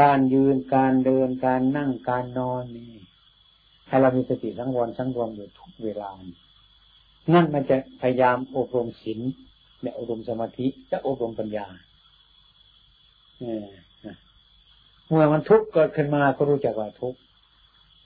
[0.00, 2.84] การยืนการเดินการนั่งการนอนนี่
[3.88, 6.10] ให้เรามีสติทั้งวันทั้งรวมอยู่ทุกเวลา
[7.34, 9.20] นั่นมันจะพยายามอบรมศีล
[9.82, 11.66] และอบรมสมาธิจะอบรมปัญญา
[15.06, 17.18] เมื่อมันทุกข์เกิดขึ้นมาก็รู้จักว่าทุกข์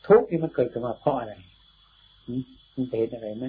[0.06, 1.32] ทุกข์ที่มันเกิดขึ้นมาเพราะอะไร
[2.74, 3.46] มันเป็นอะไรไหม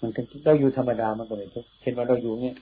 [0.00, 0.10] มัน
[0.44, 2.56] เราอยู่ธรรมดามันก็ไม่ทุกข์เช่นว่าเราอยู่เนี่ย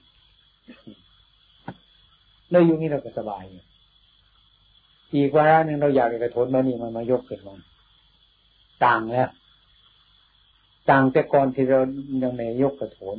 [2.53, 3.63] เราอยู่นี่เราก็สบายอยู่
[5.15, 7.55] อีกวาระหนึ่งเราอยากจะกระโถนมานี่มันมายกขึ้นมา
[8.85, 9.29] ต่างแล้ว
[10.91, 11.81] ต่างแต่ก่อนที่เรา
[12.23, 13.17] ยังไม่ยกกระโถน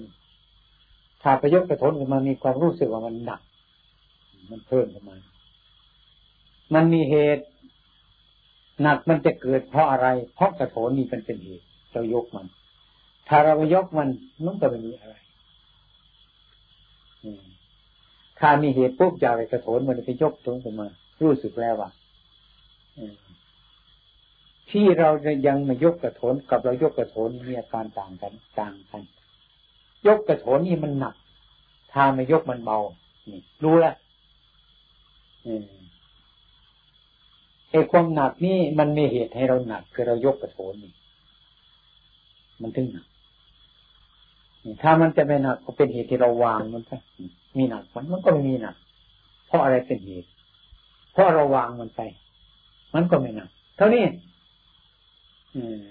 [1.21, 3.41] ถ้าไปยกกระโถนขึ้นมามีความรู้สึกว่ามันหนัก
[4.51, 5.15] มันเพิ่มขึ้นมา
[6.73, 7.45] มันมีเหตุ
[8.81, 12.45] หนักมันจะเกิดเพราะอะไร เพราะกระโถนนี่เป็นเป็นเหตุเรายกมัน
[13.27, 14.09] ถ้าเราไปยกมัน
[14.45, 15.15] มันก็ไม่มีอะไร
[18.39, 20.87] ถ้ามีเหตุปุ๊บจะไปกระโถนมันไปยกตรงขึ้นมา
[21.21, 21.89] รู้สึกแล้วว่า
[24.71, 29.01] ที่เราจะยังมายกกระโถนกับเรายกกระโถนมีอาการต่างกัน ต่างกัน
[30.07, 31.15] ยกกระโถนนี่มันหนัก
[31.93, 32.79] ถ้าไม่ยกมันเบา
[33.29, 33.95] นี่รู้แล้ว
[37.71, 40.93] ไอ้ความหนักนี่มันมีเหตุให้เราหนัก คือเรายกกระโถนนี่
[42.61, 43.05] มันถึงหนัก
[44.81, 46.91] ถ้ามันจะไม่หนักก็เป็นเหตุที่เราวางมันไป
[47.57, 48.75] มีหนักมันมันก็ไม่มีหนัก
[49.47, 50.29] เพราะอะไรเป็นเหตุ
[51.13, 52.01] เพราะเราวางมันไป
[52.93, 54.05] มันก็ไม่หนัก เท่านี้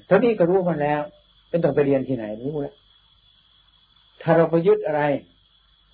[0.06, 1.00] เท่านี้ก็รู้มันแล้ว
[1.48, 2.74] เป็นต้องไปเรียนที่ไหนรู้แล้ว
[4.22, 5.02] ถ้าเราไปยึดอะไร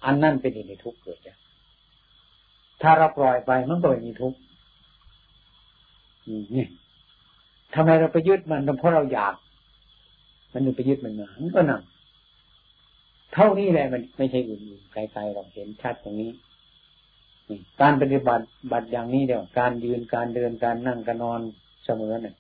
[0.05, 1.37] อันนั่นเป็นเหตุในทุกข์เกิดจาก
[2.83, 4.39] ถ้าเราปล่อยไปมันก็ไม่มีทุกข์
[6.55, 6.67] นี่
[7.75, 9.35] ทำไมเราไปยึดมันเพราะเราอยาก
[10.53, 11.83] มันไปยึดมันมามันก็นัก
[13.35, 14.61] เท่านี้แหละมันไม่ใช่อื่น
[14.93, 16.31] ไกลๆเราเห็นชัดตรงนี้
[17.81, 21.41] การปฏิบัติบัติอย่างนี้เดียวการยืนการเดินการนั่งการนอน
[21.85, 22.35] เสมอเนี่ย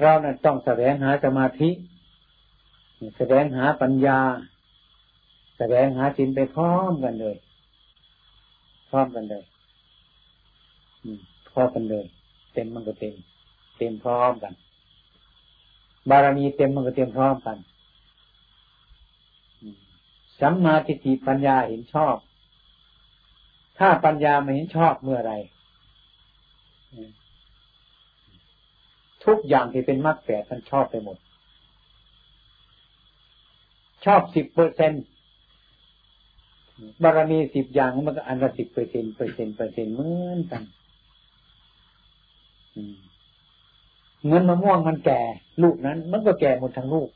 [0.00, 1.70] เรานั้นต้องแสวงหาสมาธิ
[3.18, 4.18] แสวงหาปัญญา
[5.58, 7.36] แสวงหาจินไปพร้อมกันเลย
[8.90, 9.44] พร้อมกันเลย
[11.50, 12.06] พร้อมกันเลย
[12.52, 13.14] เต็มมันก็เต็ม
[13.78, 14.52] เต็มพร้อมกัน
[16.10, 17.56] บารมีเต็มมันก็เต็มพร้อมกัน
[20.40, 22.16] สัมมาทิฏฐิปัญญาเห็นชอบ
[23.78, 25.32] ถ้าปัญญาไม่เห็นชอบเมื่อไร
[29.24, 31.18] ทุกอย่างที่เป็นมรรคแปดมันชอบไปหมด
[34.04, 34.92] ชอบสิบเปอร์เซ็น
[37.02, 40.62] บารมีสิบอย่างมันก็อันละสิบเปอร์เซ็นเปอร์เซ็นเปอร์เซ็นเหมือนกัน
[44.26, 45.20] เงินมะม่วงมันแก่
[45.62, 47.08] ลูกนั้น มันก็แก่หมดทั้งลูก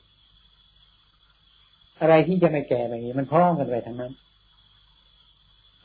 [2.01, 4.13] อะไรที่จะไม่แก่แบบนี้มันพร้อมกันไปทั้งนั้น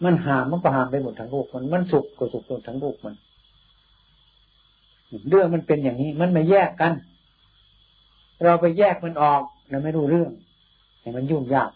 [0.03, 3.15] มันหามมันก็หามไปหมดทั้งลูกมันมันสุกก็สุกหมดทั้งลูกมัน
[5.29, 6.93] เรื่องมันเป็นอย่างนี้ มันไม่แยกกัน
[8.43, 10.31] เราไปแยกมันออกเราไม่รู้เรื่อง
[11.01, 11.71] แต่มันยุ่งยาก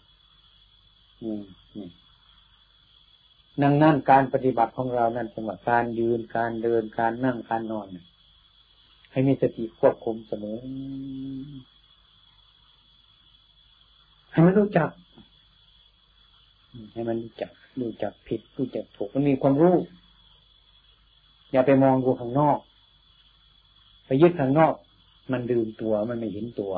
[3.64, 7.88] นังนั่นการปฏิบัติของเรานั่นจังหวะการยืนการเดินการนั่งการนอน
[9.12, 10.58] ให้มีสติควบคุมเสมอ
[14.32, 14.90] ให้มันรู้จัก
[16.94, 17.52] ให้มันรู้จัก
[17.82, 19.76] รู้จักผิดรู้จักถูกมันมีความรู้
[21.52, 22.58] อย่าไปมองดูข้างนอก
[24.06, 24.74] ไปยึดข้างนอก
[25.32, 26.74] มันดื่มตัวมันไม่เห็นตัว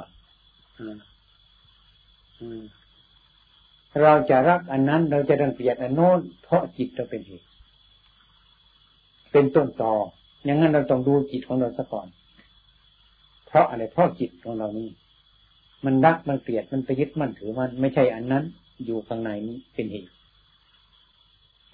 [4.02, 7.48] เราจะรักอันนั้นเราจะรังเกียจอันโน้นเพราะจิตเราเป็นเหตุ
[9.32, 9.94] เป็นต้นตอ
[10.46, 12.08] อย่างนั้นเราต้องดูจิตของเราซะก่อน
[13.48, 14.90] เพราะอะไรเพราะจิตของเรานี่
[15.86, 18.44] มันรักมันเกลียดมันไปยึดมันถือมันไม่ใช่อันนั้น
[18.86, 20.12] อยู่ข้างในนี้เป็นเหตุ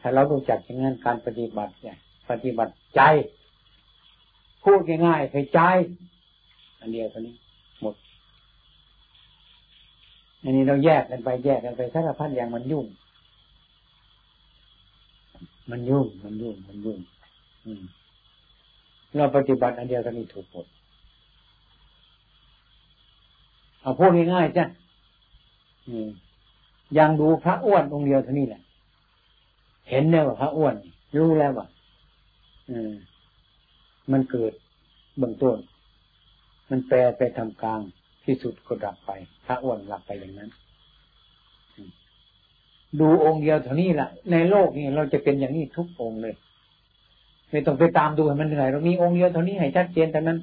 [0.02, 1.98] ถ้าเรารู้จักอย่างนั้นการปฏิบัติเนี่ย
[2.30, 3.02] ปฏิบัติใจ
[4.64, 5.60] พูดง่ายๆให้ใจ
[6.80, 7.36] อันเดียวเท่านี้
[7.82, 7.96] หมด
[10.44, 12.86] อันนี้เราแยกกันไปแยกกันไปสารพัดอย่างมันยุ่ง
[15.70, 17.00] มันยุ่ง มันยุ่ง มันยุ่ง
[19.16, 20.66] เราปฏิบัติอันเดียวกันนี้ถูกหมด
[23.82, 24.66] เอาพูดง่ายๆจ้ะ
[26.98, 28.62] ยังดูพระอ้วนองค์เดียวเท่านี้แหละ
[29.90, 30.76] เห็นแล้วว่าพระอ้วน
[31.18, 31.68] รู้แล้วว่า
[32.70, 32.94] อืม
[34.12, 34.54] มันเกิด
[35.18, 35.58] เบื้องต้น
[36.70, 37.82] มันแปรไปทำกลาง
[38.26, 39.12] ที่สุดก็ดับไป
[39.46, 40.50] ถ้าอ้วนหลับไปอย่างนั้น
[43.00, 46.36] ดูองค์เดียวเท่านี้แหละในโลกนี้เราจะเป็นอย่างนี้ทุกองค์เลย
[47.52, 50.40] ไม่ต้องไปตามดูให้มันเหนื่อยเรามีองค์เดียวเท่านี้ให้ชัดเจนแต่นั้น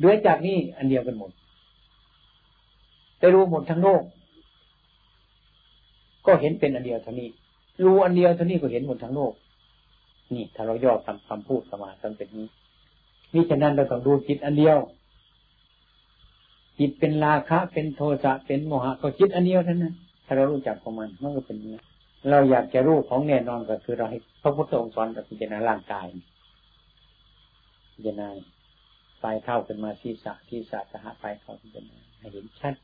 [0.00, 1.30] เดือจากนี้อันเดียวกันหมด
[3.18, 4.02] ไปรู้หมดทั้งโลก
[6.26, 7.28] ก็เห็นเป็นอันเดียวเท่านี้
[7.84, 9.32] รู้อันเดียวเท่านี้ก็เห็นหมดทั้งโลก
[10.34, 12.46] นี่ถ้าเราย่อคำคำพูดสมาสันเป็นนี้
[13.34, 14.78] นี่ฉะนั้นเราต้องดูจิตอันเดียว
[16.80, 21.74] จิตเป็นราคะ เป็นโทสะเป็นโมหะก็จิตอันเดียวเท่านั้นถ้าเรารู้จักของมันมันก็เป็นนี้
[22.30, 26.06] เราอยากจะรู้ของแน่นอนก็คือเราให้พระพุทธองค์สอนกับพิจารณาร่างกาย
[27.94, 28.28] พิจารณา
[29.22, 32.74] ปลายเท่าขึ้นมาที่สะที่สะจะหาปลายเท่าพิจารณาให้เห็นชัด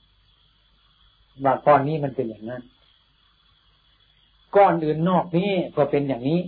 [1.45, 2.63] ว่าก้อนนี้มันเป็นอย่างนั้น
[4.57, 6.41] ก้อนอื่นนอกนี้ก็เป็นอย่างนี้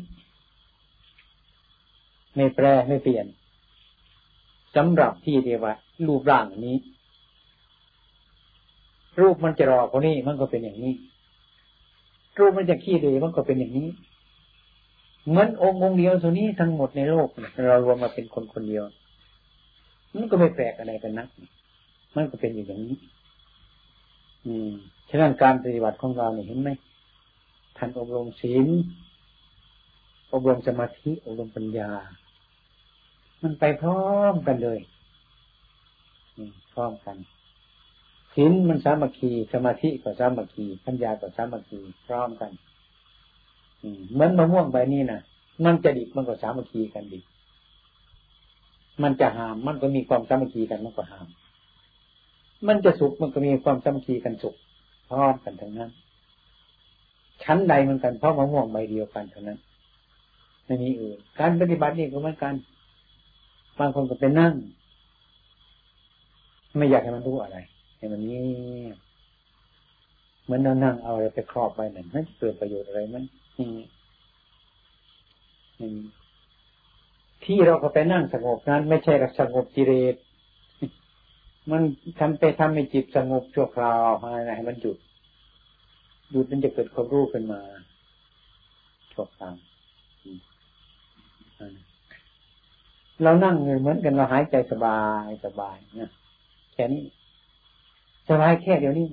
[2.35, 3.27] ไม่แปรไม่เปลี่ยน
[4.77, 5.75] สำหรับที่เดียวว่า
[6.07, 6.77] รูปร่างนี้
[9.21, 10.95] รูปมันจะรอคนนี้มันก็เป็นอย่างนี้
[12.39, 13.89] รูปมันจะขี้เลยมันก็เป็นอย่างนี้
[15.29, 17.29] เหมือนองค์องเดียวตัวนี้ทั้งหมดในโลก
[17.69, 18.85] เรารวมมาเป็นคนคนเดียว
[20.15, 21.29] มันก็ไม่แปลกอะไรกันนัก
[22.17, 22.97] มันก็เป็นอย่างนี้
[24.47, 24.71] อืม
[25.09, 26.71] ฉะนั้นการปฏิบัติของเราเนี่ยเห็นไหม
[27.77, 28.67] ท่านอบรมศีล
[30.33, 31.91] อบรมสมาธิอบรมปัญญา
[33.43, 34.01] มันไปพร้อ
[34.33, 34.79] มกันเลย
[36.73, 37.17] พร้อมกัน
[38.41, 42.51] ศีลมันสามัคคีสมาธิก็สามัคคีปัญญาก็สามัคคีพร้อมกัน
[44.13, 45.21] เหมือนมะม่วงใบนี้นะ
[45.65, 47.25] มันจะดิบมันก็สามัคคีกันดิบ
[49.03, 51.27] มันจะหามมันก็มีความสามัคคีกันมันก็หาม
[52.67, 54.55] มันจะสุกมันก็มีความสามัคคีกันสุก
[55.09, 55.91] พร้อมกันทั้งนั้น
[57.43, 59.59] ชั้นใดเหมือนกันเพราะมะม่วงใบเดียวกันเท่านั้น
[60.65, 62.55] ไม่มีอื่นการปฏิบัตินี่ก็เหมือนกัน
[63.79, 64.53] บางคนก็ไปนั่ง
[66.77, 67.59] ไม่อยากให้มันรู้อะไร
[67.99, 68.47] ให้มันนี่
[70.45, 73.25] เหมือนเรานั่งเอาอะไรไปครอบไว้นั่นมันเกิดประโยชน์อะไรมัน
[77.45, 80.17] ที่เราก็ไปนั่งสงบนั้น ไม่ใช่สงบจิเรต
[81.71, 81.83] มัน
[82.19, 84.99] ทำไปทำให้จิตสงบชั่วคราวอะไรให้มันหยุด
[86.31, 87.61] หยุดมันจะเกิดความรู้ขึ้นมา
[89.13, 89.55] ชั่วคราว
[93.23, 96.11] เรานั่งเหมือนกันเราหายใจสบายสบายนะ
[96.75, 97.03] แค่นี้
[98.29, 99.07] สบายแค่เดียวนี้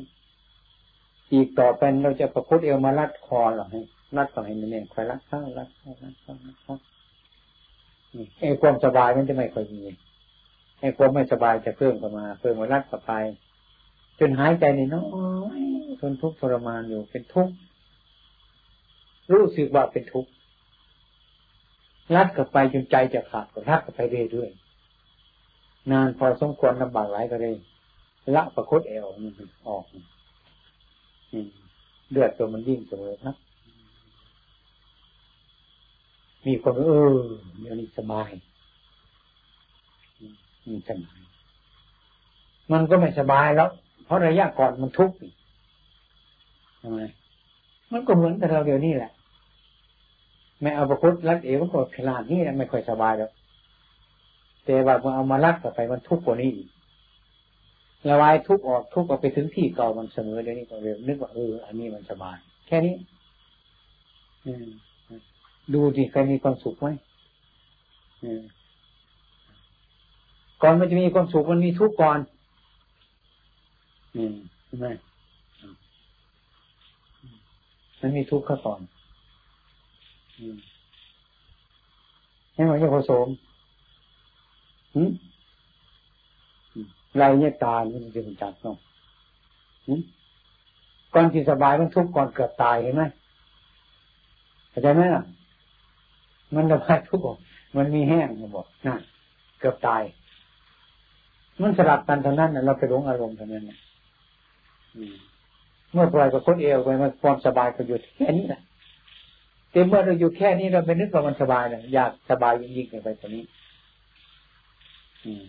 [1.34, 3.82] อีกต่อไปเราจะประคุดเอวมารัดคอหรอให้
[4.18, 6.76] รัดก่อนให้มันเนี่ยคอยรัดเข้ารัดเข้ารัดเข้ารัดเข้า
[8.18, 9.84] นี่ไอ้ความสบายมันจะไม่ค่อยมี
[10.80, 13.13] ไอ้ความไม่สบายจะเพิ่มเข้ามาเพิ่มมารัดเข้าไป
[14.20, 15.05] จนหายใจในน้อ
[15.59, 15.61] ย
[15.99, 17.53] ทนทุกข์ทรมานอยู่เป็นทุกข์
[19.32, 20.30] รู้สึกว่าเป็นทุกข์
[22.16, 24.01] รัดกับไปจนใจจะขาดก็รัดกับไป
[24.32, 27.55] เรื่อยๆนานพอสมควรลำบากหลายก็เลย
[28.36, 29.34] ละประคตเอวมัน
[29.67, 29.84] ออก
[32.11, 33.36] เลือดตัวมันยิ่งเสมอครับ
[36.45, 36.84] มีคนเอ
[37.15, 37.17] อ
[37.61, 38.30] เดี๋ยวนี้สบาย
[40.67, 41.17] มันสบาย
[42.71, 43.69] มันก็ไม่สบายแล้ว
[44.05, 45.15] เพราะระยะก่อนมันทุกข์
[46.82, 46.99] ทำไม
[47.91, 49.11] มันก็เหมือนกับเราเดี๋ยวนี้แหละ
[50.61, 53.32] ไม่เอาประคุดรัดเอวก็ขนาดนี้ไม่ค่อยสบายแล้ว
[54.65, 56.67] แต่ว่าพอเอามารัดต่อไปมันทุกข์กว่านี้อีก
[58.10, 62.38] ระบายทุกออกทุกออกไปถึงที่เก่ามันเสมอเดี๋ยวนี้ก็เร็วนึกว่าเอออันนี้มันสบาย
[62.68, 62.95] แค่นี้
[65.74, 66.88] ดูดิใครมีความสุขไหม
[70.62, 72.20] ก่อนมันจะมีความสุขมันมีทุกข์ก่อน
[74.18, 74.28] นี่
[74.66, 74.88] ใช่ไหม
[78.01, 78.80] มันมีทุกข์ข้าก่อน
[82.53, 83.28] ให้มันจะผสม
[87.18, 88.78] ไรเนี่ยตายมันจะเป็นจัดเนาะ
[91.13, 93.03] ก่อนที่สบายมันทุกข์ก่อนเกือบตายเห็นไหม
[94.70, 95.24] เข้าใจไหมล่ะ
[96.55, 97.26] มันระบายทุกข์
[97.76, 98.99] มันมีแห้งเขาบอกนั่น
[99.59, 100.01] เกือบตาย
[101.61, 103.63] มันสลับกันเท่านั้นเราไปหลงอารมณ์เท่านั้น
[105.91, 108.61] เมื่อปล่อยกับคนเอวไปมันความสบายก็อยู่แค่นี้แหละ
[109.72, 113.43] แต่เมื่อเราอยู่แค่นี้เราไปนึกว่ามันสบายเนะอยากสบายยิ่งๆไปกว่านี้
[115.26, 115.45] อืม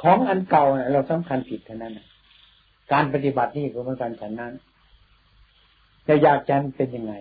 [0.00, 1.92] ของอันเก่าเนี่ยเราสำคัญผิดเท่านั้น
[2.92, 4.52] การปฏิบัตินี่ก็เหมือนกันฉันนั้น
[6.06, 7.14] จะอยากจะเป็นยังไง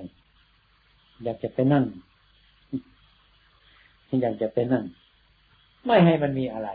[1.24, 1.86] อยากจะไปนั่น
[4.22, 4.84] อยากจะไปนั่น
[5.86, 6.70] ไม่ให้มันมีอะไร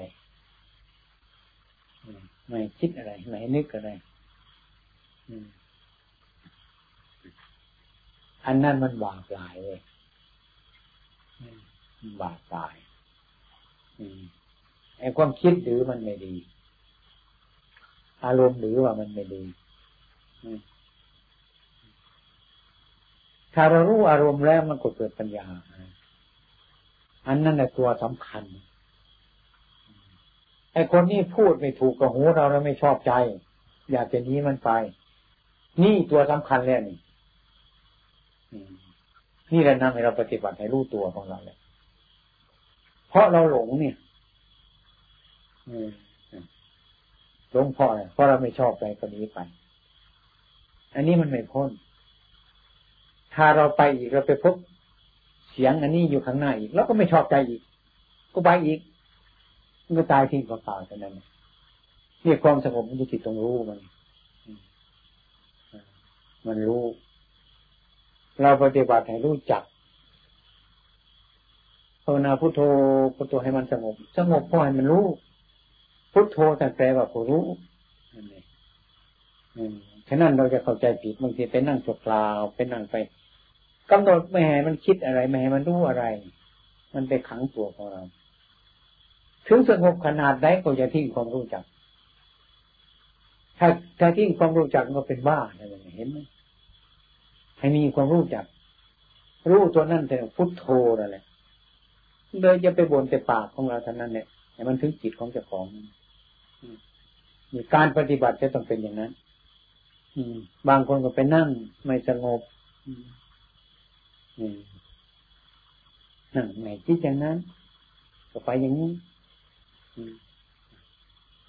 [2.48, 3.90] ไม่คิดอะไร ไม่นึกอะไร
[8.46, 9.80] อันนั้นมันบาปหลายเลย
[12.20, 12.74] บาปตาย
[13.98, 14.20] อืม
[15.00, 16.34] ไอ้ความคิดหรือมันไม่ดี
[18.24, 19.42] อารมณ์หรือว่ามันไม่ดี
[23.54, 25.46] ถ้าเรารู้อารมณ์แล้วมันก็เกิดปัญญา
[27.26, 28.44] อันนั้นแหละตัวสำคัญ
[30.72, 33.12] ไอ้คนนี้พูดไม่ถูกกับหูเราเราไม่ชอบใจ
[33.92, 34.70] อยากจะหนีมันไป
[35.82, 36.98] นี่ตัวสำคัญแล้วนี่
[39.52, 41.58] นี่แหละนำให้เราปฏิบัติให้รู้ตัวของเราเลย
[43.08, 43.96] เพราะเราหลงเนี่ย
[47.52, 49.38] หลงพ่อเพราะเราไม่ชอบไปคนนี้ไป
[50.94, 51.70] อันนี้มันไม่พ้น
[53.34, 54.54] ถ้าเราไปอีกเราไปพบ
[55.50, 57.60] เสียงอันนี้อยู่ข้างหน้าอีกเราก็ไม่ชอบใจอีก
[58.34, 58.80] ก็ไปอีก
[59.98, 61.14] ก็ตายทิ้งเปล่าๆเท่นั้น
[62.24, 63.78] นี่ความสงบมันจะติดตรงรู้มัน
[66.46, 66.82] มันรู้
[68.42, 69.62] เราปฏิบัติให้รู้จัก
[72.04, 72.60] ภาวนาพุทโธ
[73.16, 75.06] พุทโธให้มันสงบ สงบพอให้มันรู้
[76.12, 77.44] พุทโธแต่แปลว่าผู้รู้
[78.14, 78.44] นั่นเอง
[80.08, 82.94] ฉะนั้นเราจะเข้าใจผิดบางทีไปนั่งจกลาวไปนั่งไป
[83.90, 86.04] กำหนดไม่ให้มันคิดอะไร ไม่ให้มันรู้อะไร
[86.94, 88.02] มันไปขังตัวของเรา
[89.48, 91.64] ถึงสงบขนาดไหนก็จะทิ้งความรู้จัก
[93.58, 93.68] ถ้า
[94.00, 96.18] ถ้าทิ้งความรู้จักก็เป็นบ้าอะไรเห็นไหม
[97.58, 98.44] ให้มีความรู้จัก
[99.50, 100.64] รู้ตัวนั่นแต่พุทโธ
[100.98, 101.24] นั่นแหละ
[102.40, 105.64] เลยจะไปบ่นแต่ปากของเราเท่านั้นเนี่ยให้มันถึงจิตของเจ้าของ
[107.54, 109.12] มีการปฏิบัติจะต้องเป็นอย่างนั้น
[110.68, 111.48] บางคนก็ไปนั่ง
[111.84, 112.40] ไม่สงบ
[116.36, 117.36] นั่งไหนที่อย่างนั้น
[118.32, 118.92] ก็ไปอย่างนี้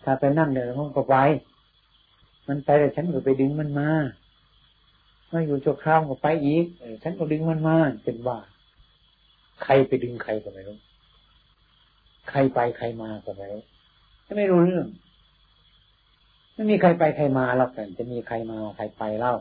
[0.04, 1.16] ถ้าไปนั่งเดี๋ยวมันก็ไป
[2.48, 3.90] มันไปแต่ฉันก็ไปดึงมันมา
[5.30, 6.66] ไม่อยู่ชั่วคราวก็ไปอีก
[7.04, 8.38] ฉันก็ดึงมันมาเป็นว่า
[9.64, 10.78] ใครไปดึงใครก็ไม่รู้
[12.30, 13.62] ใครไปใครมาก็ไม่รู้
[14.38, 14.88] ไม่รู้เรื่อง
[16.54, 19.34] ไม่มีใครไปใครมาหรอกแต่จะมีใครมาใครไปเล่า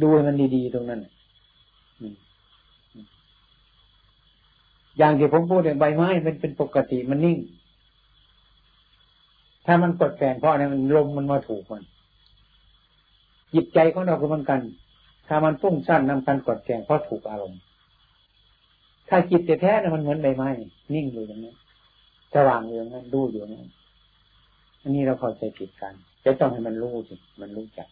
[0.00, 1.00] ดูมันดีๆตรงนั้น
[4.98, 7.38] อย่างที่ผมพูดเนี่ยใบไม้มันเป็นปกติมันนิ่ง
[9.66, 11.82] ถ้ามันกดแฝงเพราะอะไรมันลมมันมาถูกมัน
[13.54, 14.60] จิตใจของเราก็เหมือนกัน
[15.28, 17.60] ถ้ามันฟุ้งสั้นนำการกดแฝงเพราะถูกอารมณ์
[19.08, 20.48] ถ้าจิตแท้ๆมันเหมือนใบไม้
[20.94, 21.56] นิ่งอยู่อย่างนั้น
[22.34, 23.68] สว่างอยู่งนั้นดูอยู่งนั้น
[24.82, 27.88] อันนี้เราเข้าใจผิดกันจะต้องให้มันรู้สิมันรู้จัก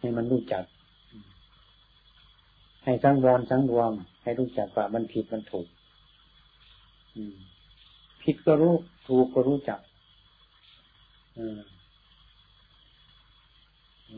[0.00, 0.64] ให้มันรู้จัก
[2.84, 5.66] ให้สังวรสังรวม ให้รู้จักว่ามันผิดมันถูก
[8.22, 8.74] ผิดก็รู้
[9.06, 9.80] ถูกก็รู้จัก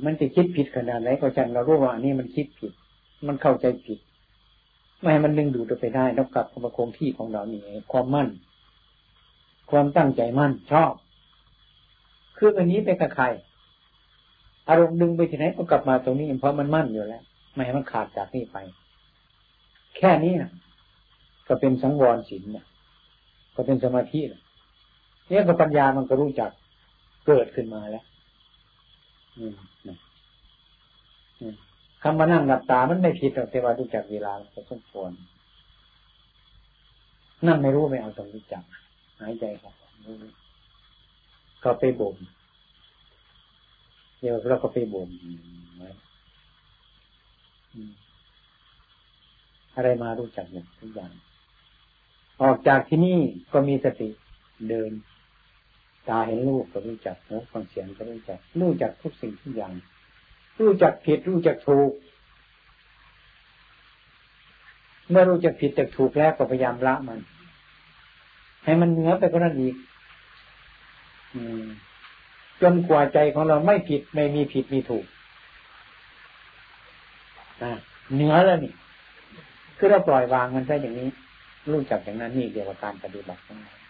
[0.05, 2.73] มันจะคิดผิดขนาดไหนก็จังเรารู้ว่านี่มันคิดผิด
[3.27, 3.99] มันเข้าใจผิด
[5.03, 7.61] ไม่ให้มันดึงดูดไปได้ต้องกลับมาคงที่ของเรานี่
[7.93, 8.29] ความมั่น
[9.71, 10.93] ความตั้งใจมั่นชอบ
[12.37, 13.25] คืออันนี้ไปกับใคร
[14.69, 17.23] อารมณ์ดึงไปที่ไหนก็กลับมาตรงนี้เพราะมันมั่นอยู่แล้ว
[17.55, 18.57] ไม่ให้มันขาดจากนี่ไป
[19.97, 20.51] แค่นี้นะ
[21.49, 22.67] ก็เป็นสังวรศีลนะ
[23.55, 26.51] ก็เป็นสมาธิเนี่ยก็ปัญญามันก็รู้จัก
[27.27, 28.05] เกิดขึ้นมาแล้ว
[32.03, 35.11] คำมานั่งหลับตา มันไม่ผิดหรอกแต่ว่ารู้จักเวลาก็สมควร
[37.47, 38.63] นั่งไม่รู้ไม่เอาต้องรู้จัก
[39.21, 39.75] หายใจครับ
[41.63, 42.17] ก็ไปบ่ม
[44.21, 45.11] เดี๋ยวเราก็ไปบ่ม
[49.75, 51.13] อะไรมารู้จักหมดทุกอย่าง
[52.43, 53.19] ออกจากที่นี่
[53.53, 54.09] ก็มีสติ
[54.69, 54.91] เดิน
[56.09, 59.73] ตาเห็นรูปก็รู้จักหูฟังเสียงก็รู้จัก รู้จักทุกสิ่งทุกอย่าง
[60.61, 61.93] รู้จักผิดรู้จักถูก
[65.11, 67.19] เมื่อรู้จักผิดจักถูกแล้วก็พยายามละมัน
[68.65, 69.75] ให้มันเหนือไปกว่านั้นอีก
[72.63, 75.05] จนกว่าใจของเราไม่ผิดไม่มีผิดมีถูก
[78.15, 78.73] เหนือแล้วนี่
[79.79, 81.09] คือเราปล่อยวางมันได้อย่างนี้
[81.73, 83.82] รู้จักอย่างนั้นนี่เดียวกับการปฏิบัติของเรา